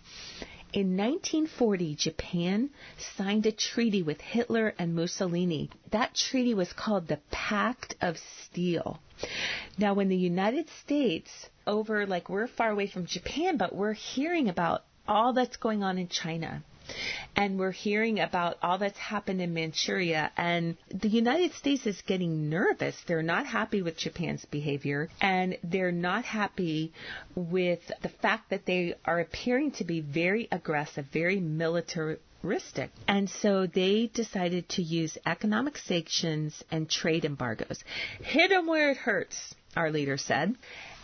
In 0.73 0.97
1940, 0.97 1.93
Japan 1.95 2.71
signed 3.15 3.45
a 3.45 3.51
treaty 3.51 4.01
with 4.01 4.19
Hitler 4.21 4.73
and 4.79 4.95
Mussolini. 4.95 5.69
That 5.91 6.15
treaty 6.15 6.55
was 6.55 6.73
called 6.73 7.07
the 7.07 7.19
Pact 7.29 7.93
of 8.01 8.17
Steel. 8.43 8.99
Now, 9.77 9.93
when 9.93 10.09
the 10.09 10.17
United 10.17 10.67
States, 10.83 11.29
over 11.67 12.07
like 12.07 12.27
we're 12.27 12.47
far 12.47 12.71
away 12.71 12.87
from 12.87 13.05
Japan, 13.05 13.57
but 13.57 13.75
we're 13.75 13.93
hearing 13.93 14.49
about 14.49 14.83
all 15.07 15.33
that's 15.33 15.57
going 15.57 15.83
on 15.83 15.99
in 15.99 16.07
China 16.07 16.63
and 17.35 17.57
we're 17.59 17.71
hearing 17.71 18.19
about 18.19 18.57
all 18.61 18.77
that's 18.77 18.97
happened 18.97 19.41
in 19.41 19.53
Manchuria. 19.53 20.31
And 20.37 20.77
the 20.89 21.07
United 21.07 21.53
States 21.53 21.85
is 21.85 22.01
getting 22.05 22.49
nervous. 22.49 22.95
They're 23.07 23.23
not 23.23 23.45
happy 23.45 23.81
with 23.81 23.97
Japan's 23.97 24.45
behavior, 24.45 25.09
and 25.21 25.57
they're 25.63 25.91
not 25.91 26.25
happy 26.25 26.93
with 27.35 27.79
the 28.01 28.09
fact 28.09 28.49
that 28.49 28.65
they 28.65 28.95
are 29.05 29.19
appearing 29.19 29.71
to 29.73 29.83
be 29.83 30.01
very 30.01 30.47
aggressive, 30.51 31.05
very 31.11 31.39
militaristic. 31.39 32.21
And 33.07 33.29
so 33.29 33.67
they 33.67 34.09
decided 34.13 34.67
to 34.69 34.81
use 34.81 35.17
economic 35.25 35.77
sanctions 35.77 36.63
and 36.71 36.89
trade 36.89 37.25
embargoes. 37.25 37.83
Hit 38.21 38.49
them 38.49 38.67
where 38.67 38.91
it 38.91 38.97
hurts, 38.97 39.55
our 39.75 39.91
leader 39.91 40.17
said. 40.17 40.55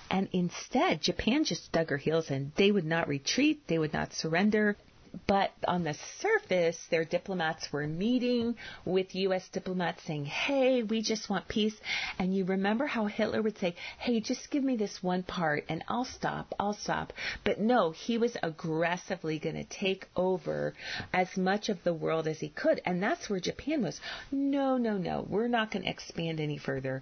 And 0.10 0.30
instead, 0.32 1.02
Japan 1.02 1.44
just 1.44 1.72
dug 1.72 1.90
her 1.90 1.98
heels 1.98 2.32
in. 2.32 2.54
They 2.56 2.72
would 2.72 2.86
not 2.86 3.08
retreat. 3.08 3.68
They 3.68 3.78
would 3.78 3.94
not 3.94 4.14
surrender 4.14 4.78
but 5.26 5.52
on 5.68 5.84
the 5.84 5.96
surface, 6.20 6.78
their 6.90 7.06
diplomats 7.06 7.72
were 7.72 7.88
meeting 7.88 8.56
with 8.86 9.16
U.S. 9.16 9.48
diplomats 9.50 10.04
saying, 10.04 10.26
hey, 10.26 10.84
we 10.84 11.02
just 11.02 11.30
want 11.30 11.48
peace. 11.48 11.76
And 12.20 12.36
you 12.36 12.46
remember 12.46 12.86
how 12.86 13.06
Hitler 13.06 13.42
would 13.42 13.58
say, 13.58 13.76
hey, 14.00 14.20
just 14.20 14.52
give 14.52 14.64
me 14.64 14.76
this 14.76 15.02
one 15.02 15.24
part 15.24 15.66
and 15.70 15.84
I'll 15.88 16.06
stop, 16.06 16.54
I'll 16.60 16.74
stop. 16.74 17.14
But 17.44 17.60
no, 17.60 17.92
he 17.92 18.18
was 18.18 18.38
aggressively 18.44 19.40
going 19.40 19.56
to 19.56 19.64
take 19.64 20.08
over 20.16 20.74
as 21.14 21.36
much 21.38 21.70
of 21.70 21.84
the 21.84 21.94
world 21.94 22.28
as 22.28 22.40
he 22.40 22.50
could. 22.50 22.82
And 22.86 23.02
that's 23.02 23.30
where 23.30 23.40
Japan 23.40 23.84
was. 23.84 24.00
No, 24.32 24.78
no, 24.78 24.98
no, 24.98 25.26
we're 25.30 25.48
not 25.48 25.72
going 25.72 25.84
to 25.84 25.90
expand 25.90 26.40
any 26.40 26.58
further. 26.58 27.02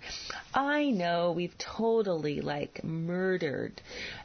I 0.54 0.92
know 0.92 1.32
we've 1.32 1.58
totally 1.58 2.42
like 2.42 2.84
murdered 2.84 3.82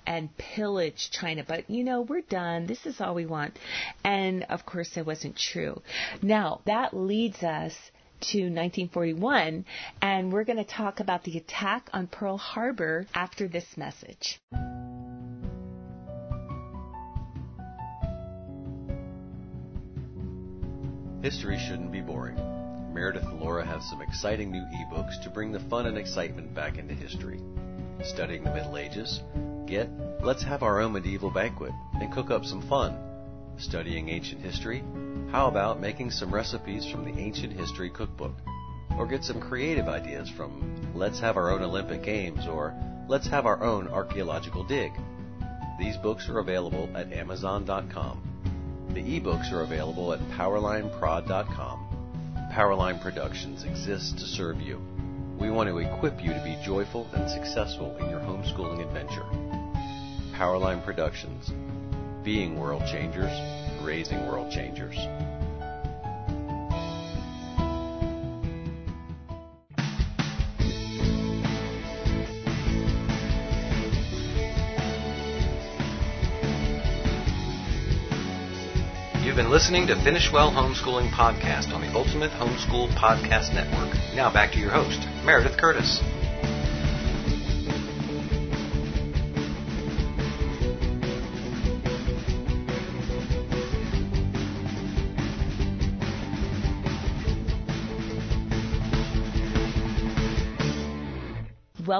and 0.06 0.36
pillaged 0.36 1.12
China, 1.12 1.44
but 1.46 1.68
you 1.70 1.84
know, 1.84 2.02
we're 2.02 2.20
done. 2.20 2.66
This 2.66 2.86
is 2.86 3.00
all 3.00 3.14
we 3.14 3.26
want. 3.26 3.58
And 4.04 4.44
of 4.44 4.66
course, 4.66 4.96
it 4.96 5.06
wasn't 5.06 5.36
true. 5.36 5.82
Now, 6.22 6.60
that 6.66 6.94
leads 6.94 7.42
us 7.42 7.74
to 8.20 8.42
1941, 8.42 9.64
and 10.02 10.32
we're 10.32 10.44
going 10.44 10.58
to 10.58 10.64
talk 10.64 11.00
about 11.00 11.24
the 11.24 11.38
attack 11.38 11.88
on 11.92 12.06
Pearl 12.06 12.36
Harbor 12.36 13.06
after 13.14 13.48
this 13.48 13.76
message. 13.76 14.40
History 21.22 21.58
shouldn't 21.58 21.92
be 21.92 22.00
boring. 22.00 22.36
Meredith 22.94 23.24
and 23.24 23.40
Laura 23.40 23.64
have 23.64 23.82
some 23.82 24.02
exciting 24.02 24.50
new 24.50 24.62
ebooks 24.62 25.22
to 25.22 25.30
bring 25.30 25.52
the 25.52 25.60
fun 25.60 25.86
and 25.86 25.96
excitement 25.96 26.54
back 26.54 26.78
into 26.78 26.94
history. 26.94 27.40
Studying 28.02 28.42
the 28.42 28.52
Middle 28.52 28.76
Ages? 28.76 29.20
Get 29.66 29.90
Let's 30.22 30.42
Have 30.42 30.62
Our 30.62 30.80
Own 30.80 30.92
Medieval 30.92 31.30
Banquet 31.30 31.72
and 31.94 32.12
cook 32.12 32.30
up 32.30 32.44
some 32.44 32.66
fun. 32.68 33.09
Studying 33.60 34.08
ancient 34.08 34.40
history? 34.40 34.82
How 35.30 35.46
about 35.46 35.80
making 35.80 36.10
some 36.10 36.34
recipes 36.34 36.84
from 36.90 37.04
the 37.04 37.20
Ancient 37.20 37.52
History 37.52 37.90
Cookbook? 37.90 38.34
Or 38.98 39.06
get 39.06 39.22
some 39.22 39.40
creative 39.40 39.86
ideas 39.86 40.28
from 40.28 40.92
Let's 40.94 41.20
Have 41.20 41.36
Our 41.36 41.52
Own 41.52 41.62
Olympic 41.62 42.02
Games 42.02 42.46
or 42.46 42.74
Let's 43.06 43.28
Have 43.28 43.46
Our 43.46 43.62
Own 43.62 43.86
Archaeological 43.86 44.64
Dig. 44.64 44.92
These 45.78 45.96
books 45.98 46.28
are 46.28 46.40
available 46.40 46.88
at 46.94 47.12
Amazon.com. 47.12 48.88
The 48.94 49.20
ebooks 49.20 49.52
are 49.52 49.60
available 49.60 50.12
at 50.12 50.20
PowerlineProd.com 50.30 51.90
Powerline 52.50 53.00
Productions 53.00 53.62
exists 53.62 54.12
to 54.12 54.26
serve 54.26 54.60
you. 54.60 54.82
We 55.38 55.50
want 55.50 55.68
to 55.68 55.78
equip 55.78 56.22
you 56.22 56.32
to 56.32 56.42
be 56.42 56.58
joyful 56.64 57.08
and 57.14 57.30
successful 57.30 57.96
in 57.98 58.10
your 58.10 58.18
homeschooling 58.18 58.84
adventure. 58.84 59.24
Powerline 60.34 60.84
Productions. 60.84 61.52
Being 62.22 62.60
world 62.60 62.82
changers, 62.86 63.32
raising 63.82 64.26
world 64.26 64.52
changers. 64.52 64.94
You've 79.24 79.36
been 79.36 79.48
listening 79.48 79.86
to 79.86 79.96
Finish 80.04 80.30
Well 80.30 80.50
Homeschooling 80.50 81.08
Podcast 81.10 81.72
on 81.72 81.80
the 81.80 81.92
Ultimate 81.94 82.32
Homeschool 82.32 82.88
Podcast 82.90 83.54
Network. 83.54 83.96
Now 84.14 84.30
back 84.30 84.52
to 84.52 84.58
your 84.58 84.70
host, 84.70 85.00
Meredith 85.24 85.56
Curtis. 85.56 86.02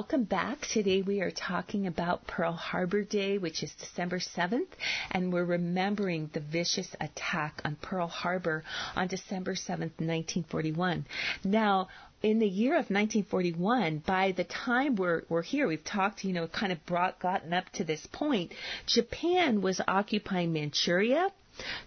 Welcome 0.01 0.25
back. 0.25 0.63
Today 0.63 1.03
we 1.03 1.21
are 1.21 1.31
talking 1.31 1.87
about 1.87 2.27
Pearl 2.27 2.55
Harbor 2.55 3.03
Day, 3.03 3.37
which 3.37 3.63
is 3.63 3.75
December 3.75 4.19
7th, 4.19 4.69
and 5.11 5.31
we're 5.31 5.45
remembering 5.45 6.31
the 6.33 6.41
vicious 6.41 6.97
attack 6.99 7.61
on 7.67 7.77
Pearl 7.77 8.07
Harbor 8.07 8.65
on 8.97 9.09
December 9.09 9.53
7th, 9.55 10.01
1941. 10.01 11.05
Now, 11.45 11.89
in 12.23 12.39
the 12.39 12.49
year 12.49 12.73
of 12.77 12.89
1941, 12.89 13.99
by 14.07 14.33
the 14.33 14.45
time 14.45 14.97
we're, 14.97 15.25
we're 15.29 15.43
here, 15.43 15.69
we've 15.69 15.85
talked, 15.85 16.25
you 16.25 16.33
know, 16.33 16.47
kind 16.47 16.73
of 16.73 16.87
brought, 16.87 17.19
gotten 17.19 17.53
up 17.53 17.69
to 17.75 17.85
this 17.85 18.07
point, 18.11 18.53
Japan 18.87 19.61
was 19.61 19.83
occupying 19.87 20.55
Manchuria, 20.55 21.29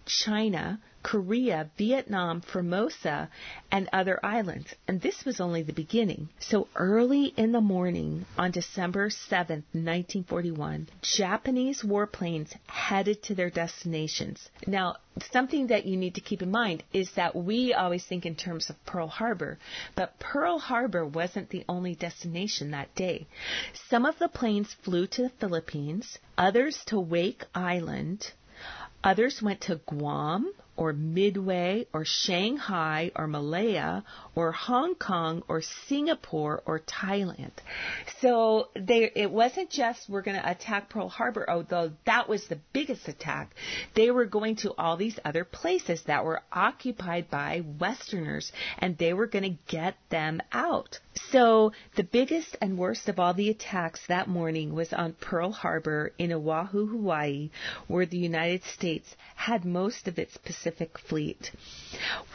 China, 0.05 0.79
Korea, 1.03 1.69
Vietnam, 1.77 2.39
Formosa, 2.39 3.29
and 3.69 3.89
other 3.91 4.19
islands. 4.25 4.74
And 4.88 5.01
this 5.01 5.25
was 5.25 5.41
only 5.41 5.62
the 5.62 5.74
beginning. 5.74 6.29
So 6.39 6.69
early 6.75 7.33
in 7.36 7.51
the 7.51 7.62
morning 7.62 8.25
on 8.38 8.51
December 8.51 9.10
7th, 9.10 9.67
1941, 9.74 10.88
Japanese 11.01 11.83
warplanes 11.83 12.55
headed 12.68 13.22
to 13.24 13.35
their 13.35 13.50
destinations. 13.50 14.50
Now, 14.66 14.96
something 15.31 15.68
that 15.68 15.85
you 15.85 15.98
need 15.98 16.16
to 16.16 16.22
keep 16.22 16.42
in 16.42 16.50
mind 16.50 16.83
is 16.94 17.11
that 17.11 17.35
we 17.35 17.74
always 17.74 18.05
think 18.05 18.25
in 18.25 18.35
terms 18.35 18.70
of 18.70 18.85
Pearl 18.85 19.07
Harbor, 19.07 19.59
but 19.96 20.18
Pearl 20.20 20.57
Harbor 20.57 21.05
wasn't 21.05 21.50
the 21.50 21.66
only 21.68 21.96
destination 21.96 22.72
that 22.72 22.96
day. 22.96 23.27
Some 23.89 24.05
of 24.05 24.18
the 24.20 24.29
planes 24.29 24.74
flew 24.83 25.05
to 25.07 25.24
the 25.24 25.29
Philippines, 25.29 26.18
others 26.37 26.81
to 26.85 27.00
Wake 27.00 27.44
Island, 27.53 28.31
Others 29.03 29.42
went 29.42 29.59
to 29.59 29.81
Guam 29.85 30.53
or 30.75 30.94
Midway 30.94 31.88
or 31.94 32.03
Shanghai 32.05 33.12
or 33.16 33.27
Malaya 33.27 34.03
or 34.36 34.51
Hong 34.51 34.96
Kong 34.96 35.44
or 35.48 35.62
Singapore 35.88 36.64
or 36.66 36.79
Thailand. 36.79 37.51
So 38.22 38.70
they, 38.75 39.12
it 39.16 39.31
wasn't 39.31 39.70
just 39.70 40.09
we're 40.09 40.22
going 40.22 40.40
to 40.40 40.50
attack 40.50 40.90
Pearl 40.90 41.09
Harbor, 41.09 41.50
although 41.50 41.92
that 42.05 42.27
was 42.27 42.48
the 42.48 42.59
biggest 42.74 43.07
attack. 43.07 43.53
They 43.96 44.12
were 44.12 44.25
going 44.25 44.57
to 44.57 44.74
all 44.77 44.98
these 44.98 45.20
other 45.24 45.46
places 45.46 46.01
that 46.03 46.25
were 46.25 46.42
occupied 46.51 47.29
by 47.29 47.64
Westerners 47.79 48.51
and 48.79 48.98
they 48.98 49.14
were 49.14 49.27
going 49.27 49.44
to 49.44 49.57
get 49.68 49.96
them 50.09 50.42
out. 50.51 51.00
So 51.16 51.72
the 51.96 52.04
biggest 52.04 52.58
and 52.60 52.78
worst 52.78 53.08
of 53.08 53.20
all 53.20 53.34
the 53.34 53.50
attacks 53.50 54.06
that 54.08 54.28
morning 54.28 54.74
was 54.74 54.94
on 54.94 55.14
Pearl 55.14 55.52
Harbor 55.52 56.12
in 56.18 56.32
Oahu, 56.32 56.88
Hawaii, 56.88 57.52
where 57.88 58.06
the 58.06 58.18
United 58.18 58.64
States 58.64 59.16
had 59.36 59.64
most 59.64 60.08
of 60.08 60.18
its 60.18 60.38
Pacific 60.38 60.98
Fleet. 60.98 61.52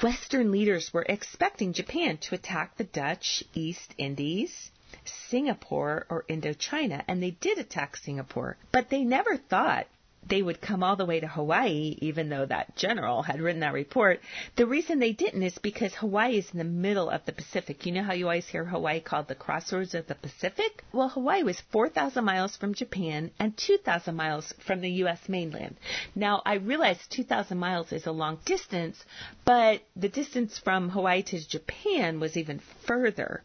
Western 0.02 0.52
leaders 0.52 0.92
were 0.92 1.06
expecting 1.08 1.72
Japan 1.72 2.18
to 2.18 2.34
attack 2.34 2.76
the 2.76 2.84
Dutch 2.84 3.42
East 3.54 3.94
Indies, 3.98 4.70
Singapore, 5.04 6.06
or 6.08 6.24
Indochina, 6.28 7.02
and 7.08 7.22
they 7.22 7.32
did 7.32 7.58
attack 7.58 7.96
Singapore. 7.96 8.56
But 8.70 8.90
they 8.90 9.02
never 9.02 9.36
thought 9.36 9.86
they 10.28 10.42
would 10.42 10.60
come 10.60 10.82
all 10.82 10.96
the 10.96 11.06
way 11.06 11.20
to 11.20 11.26
Hawaii, 11.26 11.96
even 12.00 12.28
though 12.28 12.46
that 12.46 12.76
general 12.76 13.22
had 13.22 13.40
written 13.40 13.60
that 13.60 13.72
report. 13.72 14.20
The 14.56 14.66
reason 14.66 14.98
they 14.98 15.12
didn't 15.12 15.42
is 15.42 15.58
because 15.58 15.94
Hawaii 15.94 16.38
is 16.38 16.50
in 16.52 16.58
the 16.58 16.64
middle 16.64 17.08
of 17.08 17.24
the 17.24 17.32
Pacific. 17.32 17.86
You 17.86 17.92
know 17.92 18.02
how 18.02 18.12
you 18.12 18.26
always 18.26 18.48
hear 18.48 18.64
Hawaii 18.64 19.00
called 19.00 19.28
the 19.28 19.34
crossroads 19.34 19.94
of 19.94 20.06
the 20.06 20.14
Pacific? 20.14 20.84
Well, 20.92 21.08
Hawaii 21.08 21.42
was 21.42 21.60
4,000 21.72 22.24
miles 22.24 22.56
from 22.56 22.74
Japan 22.74 23.30
and 23.38 23.56
2,000 23.56 24.14
miles 24.14 24.52
from 24.66 24.80
the 24.80 24.90
U.S. 25.02 25.28
mainland. 25.28 25.76
Now, 26.14 26.42
I 26.44 26.54
realize 26.54 27.06
2,000 27.08 27.56
miles 27.56 27.92
is 27.92 28.06
a 28.06 28.12
long 28.12 28.38
distance, 28.44 29.04
but 29.44 29.82
the 29.96 30.08
distance 30.08 30.58
from 30.58 30.90
Hawaii 30.90 31.22
to 31.24 31.48
Japan 31.48 32.20
was 32.20 32.36
even 32.36 32.60
further. 32.86 33.42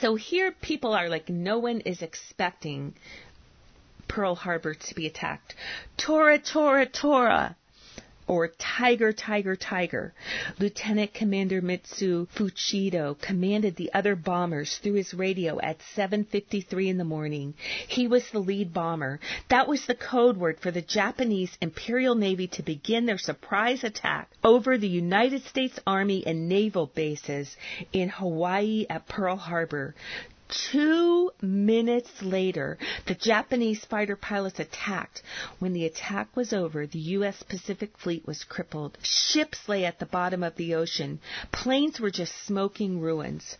So 0.00 0.16
here 0.16 0.50
people 0.50 0.92
are 0.94 1.08
like, 1.08 1.28
no 1.28 1.58
one 1.58 1.80
is 1.80 2.02
expecting 2.02 2.94
Pearl 4.16 4.34
Harbor 4.34 4.72
to 4.72 4.94
be 4.94 5.06
attacked. 5.06 5.54
Tora, 5.98 6.38
Tora, 6.38 6.86
Tora! 6.86 7.54
or 8.26 8.48
Tiger, 8.48 9.12
Tiger, 9.12 9.56
Tiger. 9.56 10.14
Lieutenant 10.58 11.12
Commander 11.12 11.60
Mitsuo 11.60 12.26
Fuchida 12.30 13.14
commanded 13.20 13.76
the 13.76 13.92
other 13.92 14.16
bombers 14.16 14.78
through 14.78 14.94
his 14.94 15.12
radio 15.12 15.60
at 15.60 15.80
7:53 15.94 16.88
in 16.88 16.96
the 16.96 17.04
morning. 17.04 17.52
He 17.88 18.08
was 18.08 18.30
the 18.30 18.38
lead 18.38 18.72
bomber. 18.72 19.20
That 19.48 19.68
was 19.68 19.84
the 19.84 19.94
code 19.94 20.38
word 20.38 20.60
for 20.60 20.70
the 20.70 20.80
Japanese 20.80 21.58
Imperial 21.60 22.14
Navy 22.14 22.46
to 22.46 22.62
begin 22.62 23.04
their 23.04 23.18
surprise 23.18 23.84
attack 23.84 24.30
over 24.42 24.78
the 24.78 24.88
United 24.88 25.44
States 25.44 25.78
Army 25.86 26.26
and 26.26 26.48
naval 26.48 26.86
bases 26.86 27.54
in 27.92 28.08
Hawaii 28.08 28.86
at 28.88 29.08
Pearl 29.08 29.36
Harbor. 29.36 29.94
Two 30.48 31.32
minutes 31.42 32.22
later, 32.22 32.78
the 33.06 33.14
Japanese 33.14 33.84
fighter 33.84 34.16
pilots 34.16 34.60
attacked. 34.60 35.22
When 35.58 35.72
the 35.72 35.86
attack 35.86 36.36
was 36.36 36.52
over, 36.52 36.86
the 36.86 36.98
U.S. 36.98 37.42
Pacific 37.42 37.98
Fleet 37.98 38.26
was 38.26 38.44
crippled. 38.44 38.96
Ships 39.02 39.68
lay 39.68 39.84
at 39.84 39.98
the 39.98 40.06
bottom 40.06 40.42
of 40.42 40.54
the 40.56 40.74
ocean. 40.74 41.20
Planes 41.50 41.98
were 41.98 42.10
just 42.10 42.32
smoking 42.44 43.00
ruins. 43.00 43.56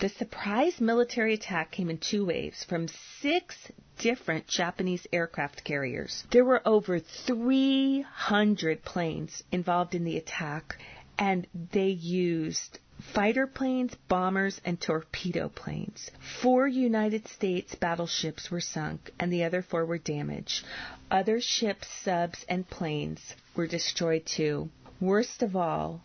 The 0.00 0.08
surprise 0.10 0.80
military 0.80 1.34
attack 1.34 1.70
came 1.70 1.88
in 1.88 1.98
two 1.98 2.26
waves 2.26 2.62
from 2.64 2.88
six 3.20 3.56
different 3.98 4.46
Japanese 4.46 5.06
aircraft 5.12 5.64
carriers. 5.64 6.24
There 6.30 6.44
were 6.44 6.66
over 6.66 6.98
300 6.98 8.84
planes 8.84 9.42
involved 9.50 9.94
in 9.94 10.04
the 10.04 10.18
attack, 10.18 10.76
and 11.18 11.46
they 11.72 11.88
used 11.88 12.78
fighter 13.00 13.46
planes, 13.46 13.94
bombers, 14.08 14.60
and 14.64 14.80
torpedo 14.80 15.48
planes. 15.48 16.10
Four 16.42 16.68
United 16.68 17.26
States 17.28 17.74
battleships 17.74 18.50
were 18.50 18.60
sunk, 18.60 19.10
and 19.18 19.32
the 19.32 19.44
other 19.44 19.62
four 19.62 19.84
were 19.84 19.98
damaged. 19.98 20.64
Other 21.10 21.40
ships, 21.40 21.88
subs, 21.88 22.44
and 22.48 22.68
planes 22.68 23.34
were 23.54 23.66
destroyed 23.66 24.26
too. 24.26 24.70
Worst 25.00 25.42
of 25.42 25.54
all, 25.54 26.02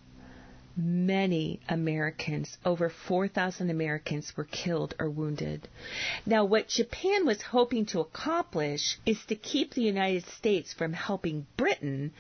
many 0.76 1.60
Americans, 1.70 2.58
over 2.66 2.90
4,000 2.90 3.70
Americans, 3.70 4.36
were 4.36 4.44
killed 4.46 4.96
or 5.00 5.10
wounded. 5.10 5.68
Now, 6.26 6.46
what 6.46 6.68
Japan 6.68 7.26
was 7.26 7.42
hoping 7.42 7.86
to 7.88 8.00
accomplish 8.00 8.98
is 9.06 9.24
to 9.26 9.36
keep 9.36 9.74
the 9.74 9.84
United 9.84 10.26
States 10.26 10.74
from 10.74 10.94
helping 10.94 11.46
Britain 11.58 12.12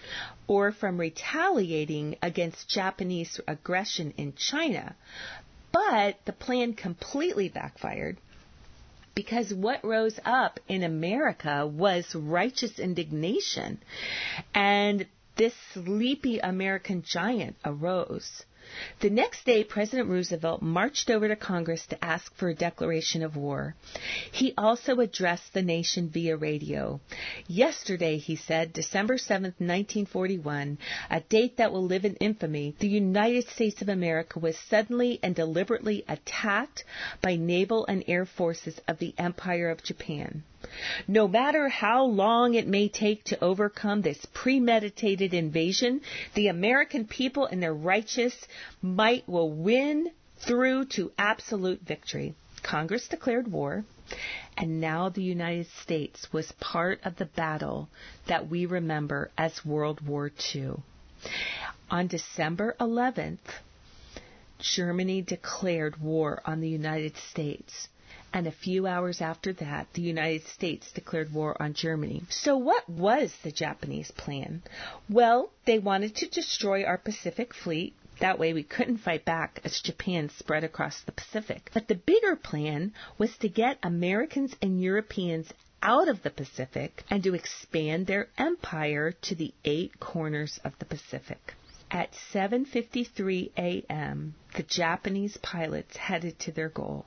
or 0.47 0.71
from 0.71 0.99
retaliating 0.99 2.15
against 2.21 2.69
Japanese 2.69 3.39
aggression 3.47 4.13
in 4.17 4.33
China. 4.35 4.95
But 5.71 6.19
the 6.25 6.33
plan 6.33 6.73
completely 6.73 7.49
backfired 7.49 8.17
because 9.15 9.53
what 9.53 9.83
rose 9.83 10.19
up 10.25 10.59
in 10.67 10.83
America 10.83 11.65
was 11.67 12.15
righteous 12.15 12.79
indignation. 12.79 13.79
And 14.53 15.05
this 15.35 15.53
sleepy 15.73 16.39
American 16.39 17.01
giant 17.01 17.55
arose. 17.65 18.45
The 19.01 19.09
next 19.09 19.45
day, 19.45 19.65
President 19.65 20.07
Roosevelt 20.07 20.61
marched 20.61 21.09
over 21.09 21.27
to 21.27 21.35
Congress 21.35 21.85
to 21.87 22.01
ask 22.01 22.33
for 22.35 22.47
a 22.47 22.55
declaration 22.55 23.21
of 23.21 23.35
war. 23.35 23.75
He 24.31 24.53
also 24.57 25.01
addressed 25.01 25.53
the 25.53 25.61
nation 25.61 26.07
via 26.07 26.37
radio. 26.37 27.01
Yesterday, 27.45 28.17
he 28.19 28.37
said, 28.37 28.71
December 28.71 29.17
7, 29.17 29.43
1941, 29.57 30.77
a 31.09 31.19
date 31.19 31.57
that 31.57 31.73
will 31.73 31.85
live 31.85 32.05
in 32.05 32.15
infamy, 32.15 32.73
the 32.79 32.87
United 32.87 33.49
States 33.49 33.81
of 33.81 33.89
America 33.89 34.39
was 34.39 34.57
suddenly 34.57 35.19
and 35.21 35.35
deliberately 35.35 36.05
attacked 36.07 36.85
by 37.21 37.35
naval 37.35 37.85
and 37.87 38.05
air 38.07 38.25
forces 38.25 38.79
of 38.87 38.97
the 38.99 39.13
Empire 39.17 39.69
of 39.71 39.83
Japan. 39.83 40.43
No 41.09 41.27
matter 41.27 41.67
how 41.67 42.05
long 42.05 42.53
it 42.53 42.67
may 42.67 42.87
take 42.87 43.25
to 43.25 43.43
overcome 43.43 44.01
this 44.01 44.25
premeditated 44.33 45.33
invasion, 45.33 45.99
the 46.35 46.47
American 46.47 47.05
people 47.05 47.45
and 47.45 47.61
their 47.61 47.73
righteous 47.73 48.47
might 48.81 49.27
will 49.27 49.51
win 49.51 50.11
through 50.37 50.85
to 50.85 51.11
absolute 51.17 51.81
victory. 51.81 52.33
Congress 52.61 53.09
declared 53.09 53.51
war, 53.51 53.83
and 54.55 54.79
now 54.79 55.09
the 55.09 55.21
United 55.21 55.67
States 55.67 56.31
was 56.31 56.53
part 56.53 57.01
of 57.03 57.17
the 57.17 57.25
battle 57.25 57.89
that 58.27 58.47
we 58.47 58.65
remember 58.65 59.31
as 59.37 59.65
World 59.65 59.99
War 60.07 60.31
II. 60.55 60.75
On 61.91 62.07
December 62.07 62.73
11th, 62.79 63.59
Germany 64.59 65.21
declared 65.21 65.97
war 66.01 66.41
on 66.45 66.61
the 66.61 66.69
United 66.69 67.17
States 67.17 67.89
and 68.33 68.47
a 68.47 68.51
few 68.51 68.87
hours 68.87 69.21
after 69.21 69.53
that, 69.53 69.87
the 69.93 70.01
United 70.01 70.47
States 70.47 70.91
declared 70.91 71.31
war 71.31 71.55
on 71.61 71.73
Germany. 71.75 72.23
So, 72.29 72.57
what 72.57 72.89
was 72.89 73.31
the 73.43 73.51
Japanese 73.51 74.09
plan? 74.11 74.63
Well, 75.07 75.51
they 75.65 75.77
wanted 75.77 76.15
to 76.15 76.27
destroy 76.27 76.83
our 76.83 76.97
Pacific 76.97 77.53
fleet. 77.53 77.93
That 78.19 78.39
way, 78.39 78.53
we 78.53 78.63
couldn't 78.63 78.97
fight 78.97 79.23
back 79.23 79.59
as 79.63 79.79
Japan 79.79 80.29
spread 80.29 80.63
across 80.63 81.01
the 81.01 81.11
Pacific. 81.11 81.69
But 81.73 81.87
the 81.87 81.95
bigger 81.95 82.35
plan 82.35 82.93
was 83.17 83.37
to 83.37 83.49
get 83.49 83.77
Americans 83.83 84.55
and 84.61 84.81
Europeans 84.81 85.53
out 85.83 86.07
of 86.07 86.23
the 86.23 86.29
Pacific 86.29 87.03
and 87.09 87.21
to 87.23 87.35
expand 87.35 88.07
their 88.07 88.29
empire 88.37 89.11
to 89.11 89.35
the 89.35 89.53
eight 89.65 89.99
corners 89.99 90.59
of 90.63 90.77
the 90.79 90.85
Pacific. 90.85 91.53
At 91.91 92.13
7:53 92.33 93.51
a.m., 93.57 94.33
the 94.55 94.63
Japanese 94.63 95.37
pilots 95.37 95.97
headed 95.97 96.39
to 96.39 96.51
their 96.51 96.69
goal. 96.69 97.05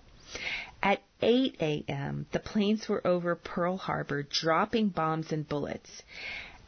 At 0.83 1.01
8 1.23 1.57
a.m., 1.61 2.27
the 2.33 2.39
planes 2.39 2.89
were 2.89 3.07
over 3.07 3.35
Pearl 3.35 3.77
Harbor, 3.77 4.23
dropping 4.23 4.91
bombs 4.91 5.33
and 5.33 5.49
bullets. 5.49 6.03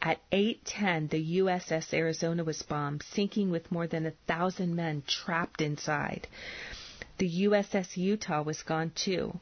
At 0.01 0.19
8:10, 0.31 1.09
the 1.09 1.39
USS 1.39 1.93
Arizona 1.93 2.43
was 2.43 2.61
bombed, 2.61 3.03
sinking 3.03 3.51
with 3.51 3.71
more 3.71 3.85
than 3.85 4.05
a 4.05 4.13
thousand 4.27 4.75
men 4.75 5.03
trapped 5.05 5.61
inside. 5.61 6.27
The 7.17 7.43
USS 7.43 7.97
Utah 7.97 8.41
was 8.41 8.63
gone 8.63 8.91
too. 8.95 9.39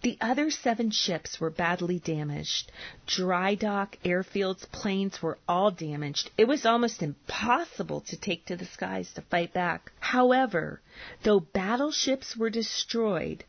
The 0.00 0.18
other 0.20 0.50
seven 0.50 0.90
ships 0.90 1.40
were 1.40 1.48
badly 1.48 2.00
damaged. 2.00 2.72
Dry 3.06 3.54
dock, 3.54 3.96
airfields, 4.04 4.68
planes 4.72 5.22
were 5.22 5.38
all 5.48 5.70
damaged. 5.70 6.30
It 6.36 6.48
was 6.48 6.66
almost 6.66 7.00
impossible 7.00 8.00
to 8.02 8.16
take 8.16 8.44
to 8.46 8.56
the 8.56 8.66
skies 8.66 9.12
to 9.12 9.22
fight 9.22 9.52
back. 9.52 9.92
However, 10.00 10.80
though 11.22 11.40
battleships 11.40 12.36
were 12.36 12.50
destroyed, 12.50 13.44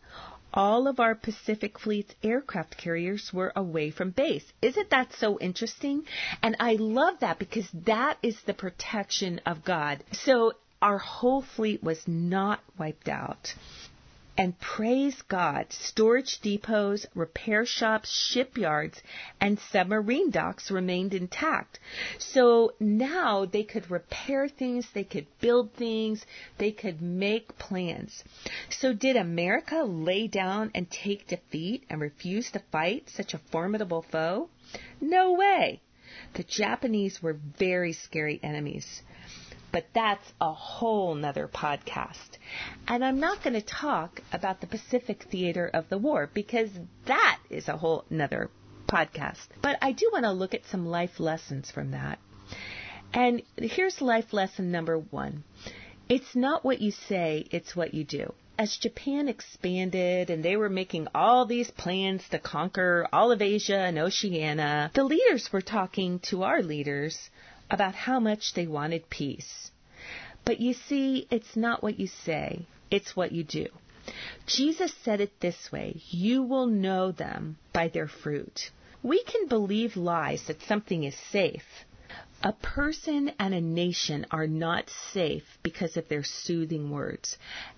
all 0.53 0.87
of 0.87 0.99
our 0.99 1.15
Pacific 1.15 1.79
Fleet's 1.79 2.13
aircraft 2.23 2.77
carriers 2.77 3.31
were 3.33 3.51
away 3.55 3.89
from 3.89 4.11
base. 4.11 4.53
Isn't 4.61 4.89
that 4.91 5.13
so 5.13 5.39
interesting? 5.39 6.03
And 6.41 6.55
I 6.59 6.73
love 6.73 7.19
that 7.21 7.39
because 7.39 7.67
that 7.85 8.17
is 8.21 8.37
the 8.43 8.53
protection 8.53 9.41
of 9.45 9.63
God. 9.63 10.03
So 10.11 10.53
our 10.81 10.97
whole 10.97 11.41
fleet 11.41 11.81
was 11.81 12.07
not 12.07 12.59
wiped 12.77 13.07
out. 13.07 13.53
And 14.35 14.59
praise 14.59 15.21
God, 15.21 15.71
storage 15.71 16.39
depots, 16.41 17.05
repair 17.13 17.67
shops, 17.67 18.11
shipyards, 18.11 19.03
and 19.39 19.59
submarine 19.59 20.31
docks 20.31 20.71
remained 20.71 21.13
intact. 21.13 21.79
So 22.17 22.73
now 22.79 23.45
they 23.45 23.63
could 23.63 23.91
repair 23.91 24.47
things, 24.47 24.87
they 24.91 25.03
could 25.03 25.27
build 25.39 25.73
things, 25.73 26.25
they 26.57 26.71
could 26.71 26.99
make 26.99 27.59
plans. 27.59 28.23
So 28.71 28.91
did 28.91 29.17
America 29.17 29.83
lay 29.83 30.27
down 30.27 30.71
and 30.73 30.89
take 30.89 31.27
defeat 31.27 31.83
and 31.87 32.01
refuse 32.01 32.49
to 32.51 32.63
fight 32.71 33.09
such 33.09 33.35
a 33.35 33.41
formidable 33.51 34.01
foe? 34.01 34.49
No 34.99 35.33
way. 35.33 35.81
The 36.33 36.43
Japanese 36.43 37.21
were 37.21 37.33
very 37.59 37.93
scary 37.93 38.39
enemies. 38.41 39.03
But 39.73 39.87
that's 39.93 40.31
a 40.39 40.53
whole 40.53 41.15
nother 41.15 41.47
podcast. 41.47 42.37
And 42.87 43.03
I'm 43.03 43.19
not 43.19 43.43
going 43.43 43.55
to 43.55 43.61
talk 43.61 44.21
about 44.31 44.61
the 44.61 44.67
Pacific 44.67 45.23
theater 45.23 45.67
of 45.73 45.89
the 45.89 45.97
war 45.97 46.29
because 46.31 46.69
that 47.07 47.39
is 47.49 47.67
a 47.67 47.77
whole 47.77 48.05
nother 48.07 48.51
podcast. 48.87 49.47
But 49.63 49.79
I 49.81 49.91
do 49.91 50.11
want 50.13 50.25
to 50.25 50.31
look 50.31 50.53
at 50.53 50.67
some 50.67 50.85
life 50.85 51.19
lessons 51.19 51.71
from 51.71 51.89
that. 51.89 52.19
And 53.13 53.41
here's 53.57 53.99
life 53.99 54.31
lesson 54.31 54.71
number 54.71 54.99
one. 54.99 55.43
It's 56.07 56.35
not 56.35 56.63
what 56.63 56.79
you 56.79 56.91
say, 56.91 57.47
it's 57.49 57.75
what 57.75 57.95
you 57.95 58.03
do. 58.03 58.31
As 58.59 58.77
Japan 58.77 59.27
expanded 59.27 60.29
and 60.29 60.43
they 60.43 60.55
were 60.55 60.69
making 60.69 61.07
all 61.15 61.47
these 61.47 61.71
plans 61.71 62.29
to 62.29 62.37
conquer 62.37 63.07
all 63.11 63.31
of 63.31 63.41
Asia 63.41 63.77
and 63.77 63.97
Oceania, 63.97 64.91
the 64.93 65.03
leaders 65.03 65.51
were 65.51 65.61
talking 65.61 66.19
to 66.29 66.43
our 66.43 66.61
leaders 66.61 67.31
about 67.69 67.95
how 67.95 68.19
much 68.19 68.53
they 68.53 68.67
wanted 68.67 69.09
peace. 69.09 69.71
But 70.45 70.59
you 70.59 70.73
see, 70.73 71.27
it's 71.31 71.55
not 71.55 71.81
what 71.81 71.99
you 71.99 72.07
say, 72.07 72.65
it's 72.91 73.15
what 73.15 73.31
you 73.31 73.43
do. 73.43 73.67
Jesus 74.45 74.93
said 75.03 75.21
it 75.21 75.39
this 75.39 75.71
way 75.71 76.01
You 76.09 76.43
will 76.43 76.67
know 76.67 77.11
them 77.11 77.57
by 77.71 77.87
their 77.87 78.07
fruit. 78.07 78.69
We 79.01 79.23
can 79.23 79.47
believe 79.47 79.95
lies 79.95 80.43
that 80.47 80.61
something 80.61 81.03
is 81.03 81.15
safe. 81.15 81.85
A 82.43 82.51
person 82.51 83.31
and 83.39 83.53
a 83.53 83.61
nation 83.61 84.25
are 84.29 84.47
not 84.47 84.89
safe 85.13 85.57
because 85.63 85.95
of 85.95 86.09
their 86.09 86.23
soothing 86.23 86.91
words. 86.91 87.37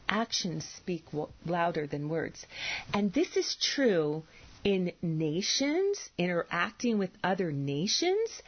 Actions 0.10 0.66
speak 0.66 1.04
louder 1.46 1.86
than 1.86 2.10
words. 2.10 2.48
And 2.92 3.14
this 3.14 3.38
is 3.38 3.56
true 3.56 4.24
in 4.66 4.92
nations, 5.04 6.10
interacting 6.18 6.98
with 6.98 7.12
other 7.24 7.52
nations. 7.52 8.42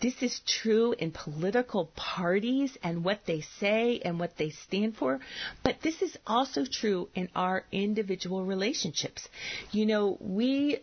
This 0.00 0.22
is 0.22 0.40
true 0.46 0.94
in 0.96 1.10
political 1.10 1.86
parties 1.96 2.78
and 2.82 3.04
what 3.04 3.26
they 3.26 3.40
say 3.58 4.00
and 4.04 4.20
what 4.20 4.36
they 4.36 4.50
stand 4.50 4.96
for. 4.96 5.18
But 5.64 5.82
this 5.82 6.00
is 6.00 6.16
also 6.24 6.64
true 6.64 7.08
in 7.16 7.28
our 7.34 7.64
individual 7.72 8.44
relationships. 8.44 9.28
You 9.72 9.84
know, 9.86 10.16
we 10.20 10.78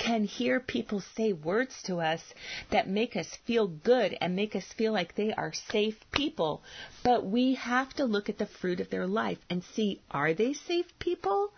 can 0.00 0.24
hear 0.24 0.58
people 0.58 1.02
say 1.14 1.30
words 1.32 1.82
to 1.82 1.98
us 1.98 2.22
that 2.70 2.88
make 2.88 3.16
us 3.16 3.28
feel 3.44 3.68
good 3.68 4.16
and 4.20 4.34
make 4.34 4.56
us 4.56 4.64
feel 4.78 4.92
like 4.92 5.14
they 5.14 5.30
are 5.34 5.52
safe 5.52 5.98
people. 6.10 6.62
But 7.02 7.26
we 7.26 7.54
have 7.54 7.92
to 7.94 8.06
look 8.06 8.30
at 8.30 8.38
the 8.38 8.46
fruit 8.46 8.80
of 8.80 8.88
their 8.88 9.06
life 9.06 9.38
and 9.50 9.62
see 9.62 10.00
are 10.10 10.32
they 10.32 10.54
safe 10.54 10.86
people? 10.98 11.52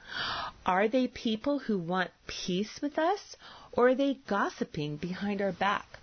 Are 0.66 0.88
they 0.88 1.06
people 1.06 1.60
who 1.60 1.78
want 1.78 2.10
peace 2.32 2.80
with 2.80 2.98
us 2.98 3.36
or 3.72 3.88
are 3.88 3.94
they 3.94 4.18
gossiping 4.26 4.96
behind 4.96 5.40
our 5.40 5.52
back? 5.52 5.98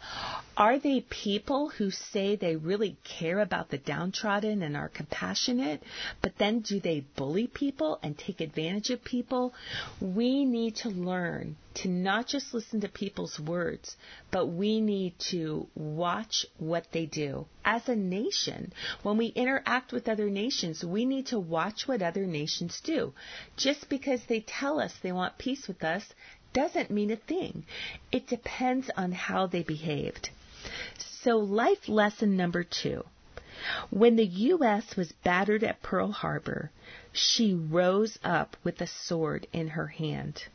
Are 0.58 0.80
they 0.80 1.02
people 1.02 1.70
who 1.70 1.92
say 1.92 2.36
they 2.36 2.56
really 2.56 2.98
care 3.04 3.39
about 3.39 3.70
the 3.70 3.78
downtrodden 3.78 4.62
and 4.63 4.76
are 4.76 4.89
compassionate, 4.89 5.84
but 6.22 6.38
then 6.38 6.60
do 6.62 6.80
they 6.80 7.06
bully 7.15 7.48
people 7.48 8.00
and 8.02 8.18
take 8.18 8.42
advantage 8.42 8.89
of 8.89 9.04
people? 9.04 9.54
We 10.02 10.46
need 10.46 10.78
to 10.78 10.89
learn 10.89 11.58
to 11.76 11.88
not 11.88 12.28
just 12.28 12.54
listen 12.54 12.82
to 12.82 12.89
people's 12.89 13.39
words, 13.39 13.96
but 14.32 14.48
we 14.48 14.82
need 14.82 15.18
to 15.30 15.68
watch 15.76 16.46
what 16.58 16.92
they 16.92 17.06
do. 17.06 17.46
As 17.71 17.88
a 17.88 17.95
nation, 17.95 18.73
when 19.03 19.15
we 19.15 19.27
interact 19.27 19.91
with 19.91 20.10
other 20.10 20.27
nations, 20.27 20.84
we 20.84 21.05
need 21.05 21.27
to 21.27 21.38
watch 21.38 21.88
what 21.88 22.01
other 22.01 22.25
nations 22.25 22.82
do. 22.82 23.13
Just 23.58 23.89
because 23.89 24.25
they 24.25 24.39
tell 24.39 24.79
us 24.79 24.95
they 24.97 25.12
want 25.12 25.38
peace 25.38 25.67
with 25.67 25.84
us 25.84 26.15
doesn't 26.51 26.89
mean 26.89 27.12
a 27.12 27.15
thing. 27.15 27.67
It 28.12 28.25
depends 28.25 28.89
on 28.97 29.12
how 29.12 29.45
they 29.45 29.62
behaved. 29.62 30.32
So, 30.97 31.38
life 31.38 31.88
lesson 31.88 32.36
number 32.36 32.63
two. 32.63 33.05
When 33.91 34.15
the 34.15 34.25
U.S. 34.25 34.95
was 34.95 35.12
battered 35.12 35.63
at 35.63 35.84
Pearl 35.84 36.12
Harbor, 36.12 36.71
she 37.12 37.53
rose 37.53 38.17
up 38.23 38.58
with 38.63 38.82
a 38.82 38.88
sword 38.88 39.45
in 39.53 39.67
her 39.67 39.88
hand. 39.88 40.45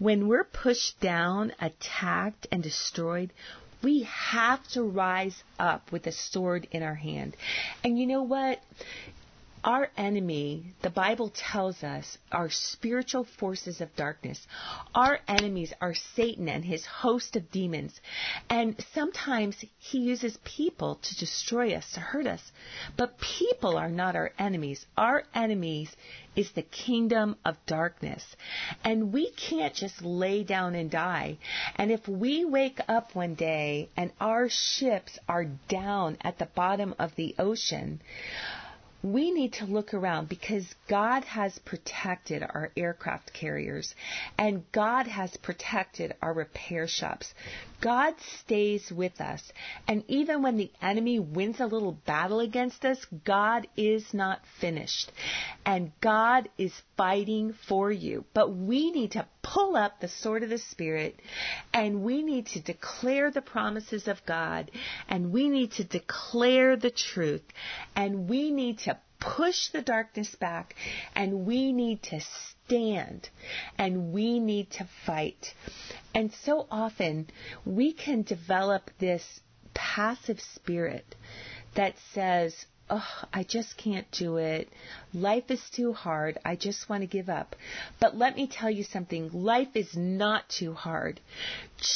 When 0.00 0.26
we're 0.26 0.42
pushed 0.42 0.98
down, 0.98 1.52
attacked, 1.60 2.48
and 2.50 2.60
destroyed, 2.60 3.32
we 3.84 4.04
have 4.04 4.66
to 4.68 4.82
rise 4.82 5.44
up 5.58 5.92
with 5.92 6.06
a 6.06 6.12
sword 6.12 6.66
in 6.70 6.82
our 6.82 6.94
hand. 6.94 7.36
And 7.84 7.98
you 7.98 8.06
know 8.06 8.22
what? 8.22 8.60
Our 9.64 9.88
enemy, 9.96 10.74
the 10.82 10.90
Bible 10.90 11.32
tells 11.34 11.82
us, 11.82 12.18
are 12.30 12.50
spiritual 12.50 13.24
forces 13.24 13.80
of 13.80 13.96
darkness. 13.96 14.46
Our 14.94 15.20
enemies 15.26 15.72
are 15.80 15.94
Satan 15.94 16.50
and 16.50 16.62
his 16.62 16.84
host 16.84 17.34
of 17.34 17.50
demons. 17.50 17.98
And 18.50 18.76
sometimes 18.92 19.56
he 19.78 20.00
uses 20.00 20.36
people 20.44 20.96
to 20.96 21.16
destroy 21.16 21.72
us, 21.72 21.90
to 21.92 22.00
hurt 22.00 22.26
us. 22.26 22.52
But 22.98 23.18
people 23.18 23.78
are 23.78 23.88
not 23.88 24.16
our 24.16 24.32
enemies. 24.38 24.84
Our 24.98 25.24
enemies 25.34 25.96
is 26.36 26.52
the 26.52 26.60
kingdom 26.60 27.36
of 27.42 27.56
darkness. 27.64 28.22
And 28.84 29.14
we 29.14 29.30
can't 29.30 29.72
just 29.72 30.02
lay 30.02 30.44
down 30.44 30.74
and 30.74 30.90
die. 30.90 31.38
And 31.76 31.90
if 31.90 32.06
we 32.06 32.44
wake 32.44 32.80
up 32.86 33.14
one 33.14 33.34
day 33.34 33.88
and 33.96 34.12
our 34.20 34.50
ships 34.50 35.18
are 35.26 35.46
down 35.68 36.18
at 36.20 36.38
the 36.38 36.50
bottom 36.54 36.94
of 36.98 37.14
the 37.16 37.34
ocean, 37.38 38.02
we 39.04 39.30
need 39.32 39.52
to 39.52 39.66
look 39.66 39.92
around 39.92 40.30
because 40.30 40.64
God 40.88 41.24
has 41.24 41.58
protected 41.58 42.42
our 42.42 42.72
aircraft 42.74 43.34
carriers 43.34 43.94
and 44.38 44.64
God 44.72 45.06
has 45.06 45.36
protected 45.36 46.14
our 46.22 46.32
repair 46.32 46.88
shops. 46.88 47.34
God 47.82 48.14
stays 48.40 48.90
with 48.90 49.20
us. 49.20 49.42
And 49.86 50.04
even 50.08 50.40
when 50.40 50.56
the 50.56 50.70
enemy 50.80 51.18
wins 51.18 51.60
a 51.60 51.66
little 51.66 51.98
battle 52.06 52.40
against 52.40 52.86
us, 52.86 53.04
God 53.26 53.66
is 53.76 54.14
not 54.14 54.40
finished. 54.58 55.12
And 55.66 55.92
God 56.00 56.48
is 56.56 56.72
fighting 56.96 57.52
for 57.68 57.92
you. 57.92 58.24
But 58.32 58.56
we 58.56 58.90
need 58.90 59.12
to 59.12 59.26
pull 59.44 59.76
up 59.76 60.00
the 60.00 60.08
sword 60.08 60.42
of 60.42 60.48
the 60.48 60.58
Spirit 60.58 61.20
and 61.72 62.02
we 62.02 62.22
need 62.22 62.46
to 62.46 62.60
declare 62.60 63.30
the 63.30 63.42
promises 63.42 64.08
of 64.08 64.24
God 64.26 64.70
and 65.08 65.30
we 65.30 65.48
need 65.48 65.70
to 65.72 65.84
declare 65.84 66.76
the 66.76 66.90
truth 66.90 67.44
and 67.94 68.28
we 68.28 68.50
need 68.50 68.78
to 68.80 68.98
push 69.20 69.68
the 69.68 69.82
darkness 69.82 70.34
back 70.34 70.74
and 71.14 71.46
we 71.46 71.72
need 71.72 72.02
to 72.02 72.20
stand 72.20 73.28
and 73.78 74.12
we 74.12 74.40
need 74.40 74.70
to 74.70 74.88
fight. 75.06 75.54
And 76.14 76.32
so 76.44 76.66
often 76.70 77.28
we 77.64 77.92
can 77.92 78.22
develop 78.22 78.90
this 78.98 79.40
passive 79.74 80.40
spirit 80.40 81.14
that 81.74 81.94
says, 82.12 82.66
oh, 82.94 83.24
I 83.32 83.42
just 83.42 83.76
can't 83.76 84.08
do 84.12 84.36
it. 84.36 84.68
Life 85.12 85.50
is 85.50 85.62
too 85.70 85.92
hard. 85.92 86.38
I 86.44 86.54
just 86.54 86.88
want 86.88 87.02
to 87.02 87.08
give 87.08 87.28
up. 87.28 87.56
But 87.98 88.16
let 88.16 88.36
me 88.36 88.46
tell 88.46 88.70
you 88.70 88.84
something. 88.84 89.30
Life 89.32 89.74
is 89.74 89.96
not 89.96 90.48
too 90.48 90.74
hard. 90.74 91.20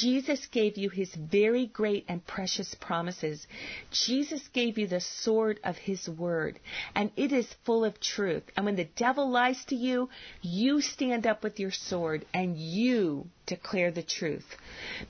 Jesus 0.01 0.47
gave 0.47 0.77
you 0.77 0.91
his 0.91 1.15
very 1.15 1.67
great 1.67 2.05
and 2.09 2.27
precious 2.27 2.75
promises. 2.75 3.47
Jesus 3.93 4.43
gave 4.49 4.77
you 4.77 4.89
the 4.89 5.01
sword 5.01 5.61
of 5.63 5.77
his 5.77 6.09
word, 6.09 6.59
and 6.95 7.13
it 7.17 7.33
is 7.33 7.47
full 7.65 7.85
of 7.85 8.01
truth. 8.01 8.43
And 8.57 8.67
when 8.67 8.77
the 8.77 8.89
devil 8.97 9.31
lies 9.31 9.65
to 9.67 9.77
you, 9.77 10.09
you 10.43 10.81
stand 10.81 11.27
up 11.27 11.45
with 11.45 11.61
your 11.61 11.71
sword 11.71 12.27
and 12.35 12.57
you 12.57 13.29
declare 13.49 13.91
the 13.91 14.03
truth. 14.03 14.45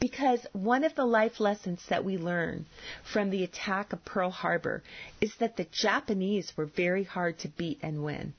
Because 0.01 0.47
one 0.53 0.85
of 0.85 0.95
the 0.95 1.05
life 1.05 1.41
lessons 1.41 1.83
that 1.89 2.05
we 2.05 2.17
learn 2.17 2.65
from 3.13 3.31
the 3.31 3.45
attack 3.45 3.93
of 3.93 4.05
Pearl 4.05 4.31
Harbor 4.31 4.83
is 5.21 5.35
that 5.41 5.57
the 5.57 5.67
Japanese 5.73 6.53
were 6.57 6.67
very 6.67 7.05
hard 7.05 7.39
to 7.41 7.49
beat 7.49 7.81
and 7.83 8.05
win. 8.05 8.33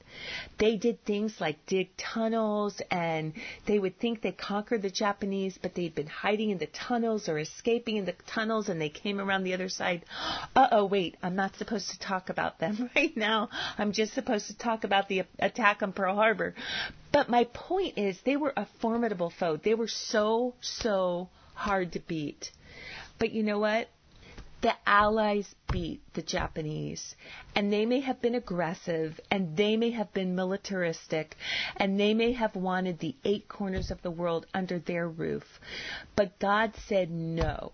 They 0.58 0.78
did 0.78 1.04
things 1.06 1.40
like 1.40 1.66
dig 1.66 1.90
tunnels 1.98 2.82
and 2.90 3.34
they 3.66 3.78
would 3.78 4.00
think 4.00 4.22
they 4.22 4.32
conquered 4.32 4.82
the 4.82 4.90
Japanese, 4.90 5.60
but 5.62 5.76
they'd 5.76 5.94
been 5.94 6.08
hiding 6.08 6.50
in 6.50 6.58
the 6.58 6.68
tunnels 6.68 7.28
or 7.28 7.38
escaping 7.38 7.98
in 7.98 8.06
the 8.06 8.16
tunnels 8.28 8.70
and 8.70 8.80
they 8.80 8.90
came 8.90 9.20
around 9.20 9.44
the 9.44 9.54
other 9.54 9.70
side. 9.70 10.06
Uh 10.56 10.68
oh, 10.72 10.86
wait, 10.86 11.18
I'm 11.22 11.36
not 11.36 11.56
supposed 11.58 11.90
to 11.92 12.00
talk 12.00 12.30
about 12.30 12.60
them 12.60 12.90
right 12.96 13.16
now. 13.16 13.50
I'm 13.78 13.92
just 13.92 14.14
supposed 14.14 14.48
to 14.48 14.58
talk 14.58 14.86
about 14.86 15.10
the 15.10 15.24
attack 15.40 15.84
on 15.84 15.92
Pearl 15.92 16.16
Harbor. 16.16 16.56
But 17.12 17.30
my 17.30 17.45
point 17.45 17.98
is, 17.98 18.19
they 18.22 18.38
were 18.38 18.54
a 18.56 18.67
formidable 18.80 19.30
foe. 19.30 19.58
They 19.58 19.74
were 19.74 19.88
so, 19.88 20.56
so 20.62 21.30
hard 21.54 21.93
to 21.93 22.00
beat. 22.00 22.52
But 23.17 23.32
you 23.32 23.43
know 23.43 23.60
what? 23.60 23.89
The 24.62 24.74
Allies 24.86 25.56
beat 25.72 26.02
the 26.13 26.22
Japanese. 26.22 27.15
And 27.56 27.72
they 27.72 27.86
may 27.86 28.02
have 28.02 28.22
been 28.22 28.36
aggressive, 28.36 29.19
and 29.32 29.56
they 29.56 29.78
may 29.78 29.91
have 29.91 30.13
been 30.13 30.36
militaristic, 30.36 31.36
and 31.78 32.00
they 32.00 32.13
may 32.13 32.34
have 32.34 32.56
wanted 32.56 33.00
the 33.00 33.15
eight 33.24 33.48
corners 33.48 33.91
of 33.91 34.02
the 34.02 34.12
world 34.12 34.45
under 34.54 34.80
their 34.80 35.08
roof. 35.08 35.60
But 36.15 36.39
God 36.39 36.74
said 36.88 37.10
no. 37.10 37.72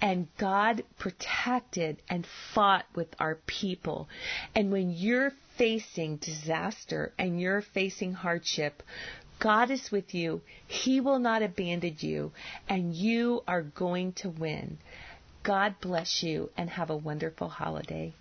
And 0.00 0.28
God 0.36 0.84
protected 0.98 2.02
and 2.08 2.26
fought 2.54 2.86
with 2.94 3.08
our 3.18 3.36
people. 3.46 4.08
And 4.54 4.70
when 4.70 4.90
you're 4.90 5.32
facing 5.56 6.16
disaster 6.18 7.12
and 7.18 7.40
you're 7.40 7.62
facing 7.62 8.12
hardship, 8.12 8.82
God 9.40 9.70
is 9.70 9.90
with 9.90 10.14
you. 10.14 10.42
He 10.66 11.00
will 11.00 11.18
not 11.18 11.42
abandon 11.42 11.96
you, 12.00 12.32
and 12.68 12.94
you 12.94 13.42
are 13.46 13.62
going 13.62 14.12
to 14.14 14.30
win. 14.30 14.78
God 15.48 15.76
bless 15.80 16.22
you 16.22 16.50
and 16.58 16.68
have 16.68 16.90
a 16.90 16.96
wonderful 16.98 17.48
holiday. 17.48 18.12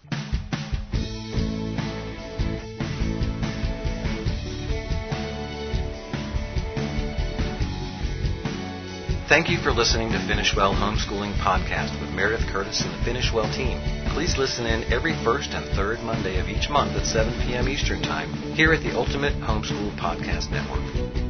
Thank 9.28 9.50
you 9.50 9.58
for 9.58 9.74
listening 9.74 10.14
to 10.14 10.26
Finish 10.26 10.56
Well 10.56 10.74
Homeschooling 10.74 11.34
Podcast 11.40 12.00
with 12.00 12.12
Meredith 12.12 12.48
Curtis 12.48 12.82
and 12.86 12.98
the 12.98 13.04
Finish 13.04 13.34
Well 13.34 13.52
team. 13.54 13.78
Please 14.14 14.38
listen 14.38 14.66
in 14.66 14.86
every 14.86 15.22
first 15.26 15.50
and 15.52 15.66
third 15.76 16.00
Monday 16.00 16.40
of 16.40 16.48
each 16.48 16.70
month 16.70 16.94
at 16.94 17.06
7 17.06 17.34
p.m. 17.42 17.68
Eastern 17.68 18.02
Time 18.02 18.32
here 18.54 18.72
at 18.72 18.82
the 18.84 18.96
Ultimate 18.96 19.34
Homeschool 19.42 19.98
Podcast 19.98 20.50
Network. 20.50 21.27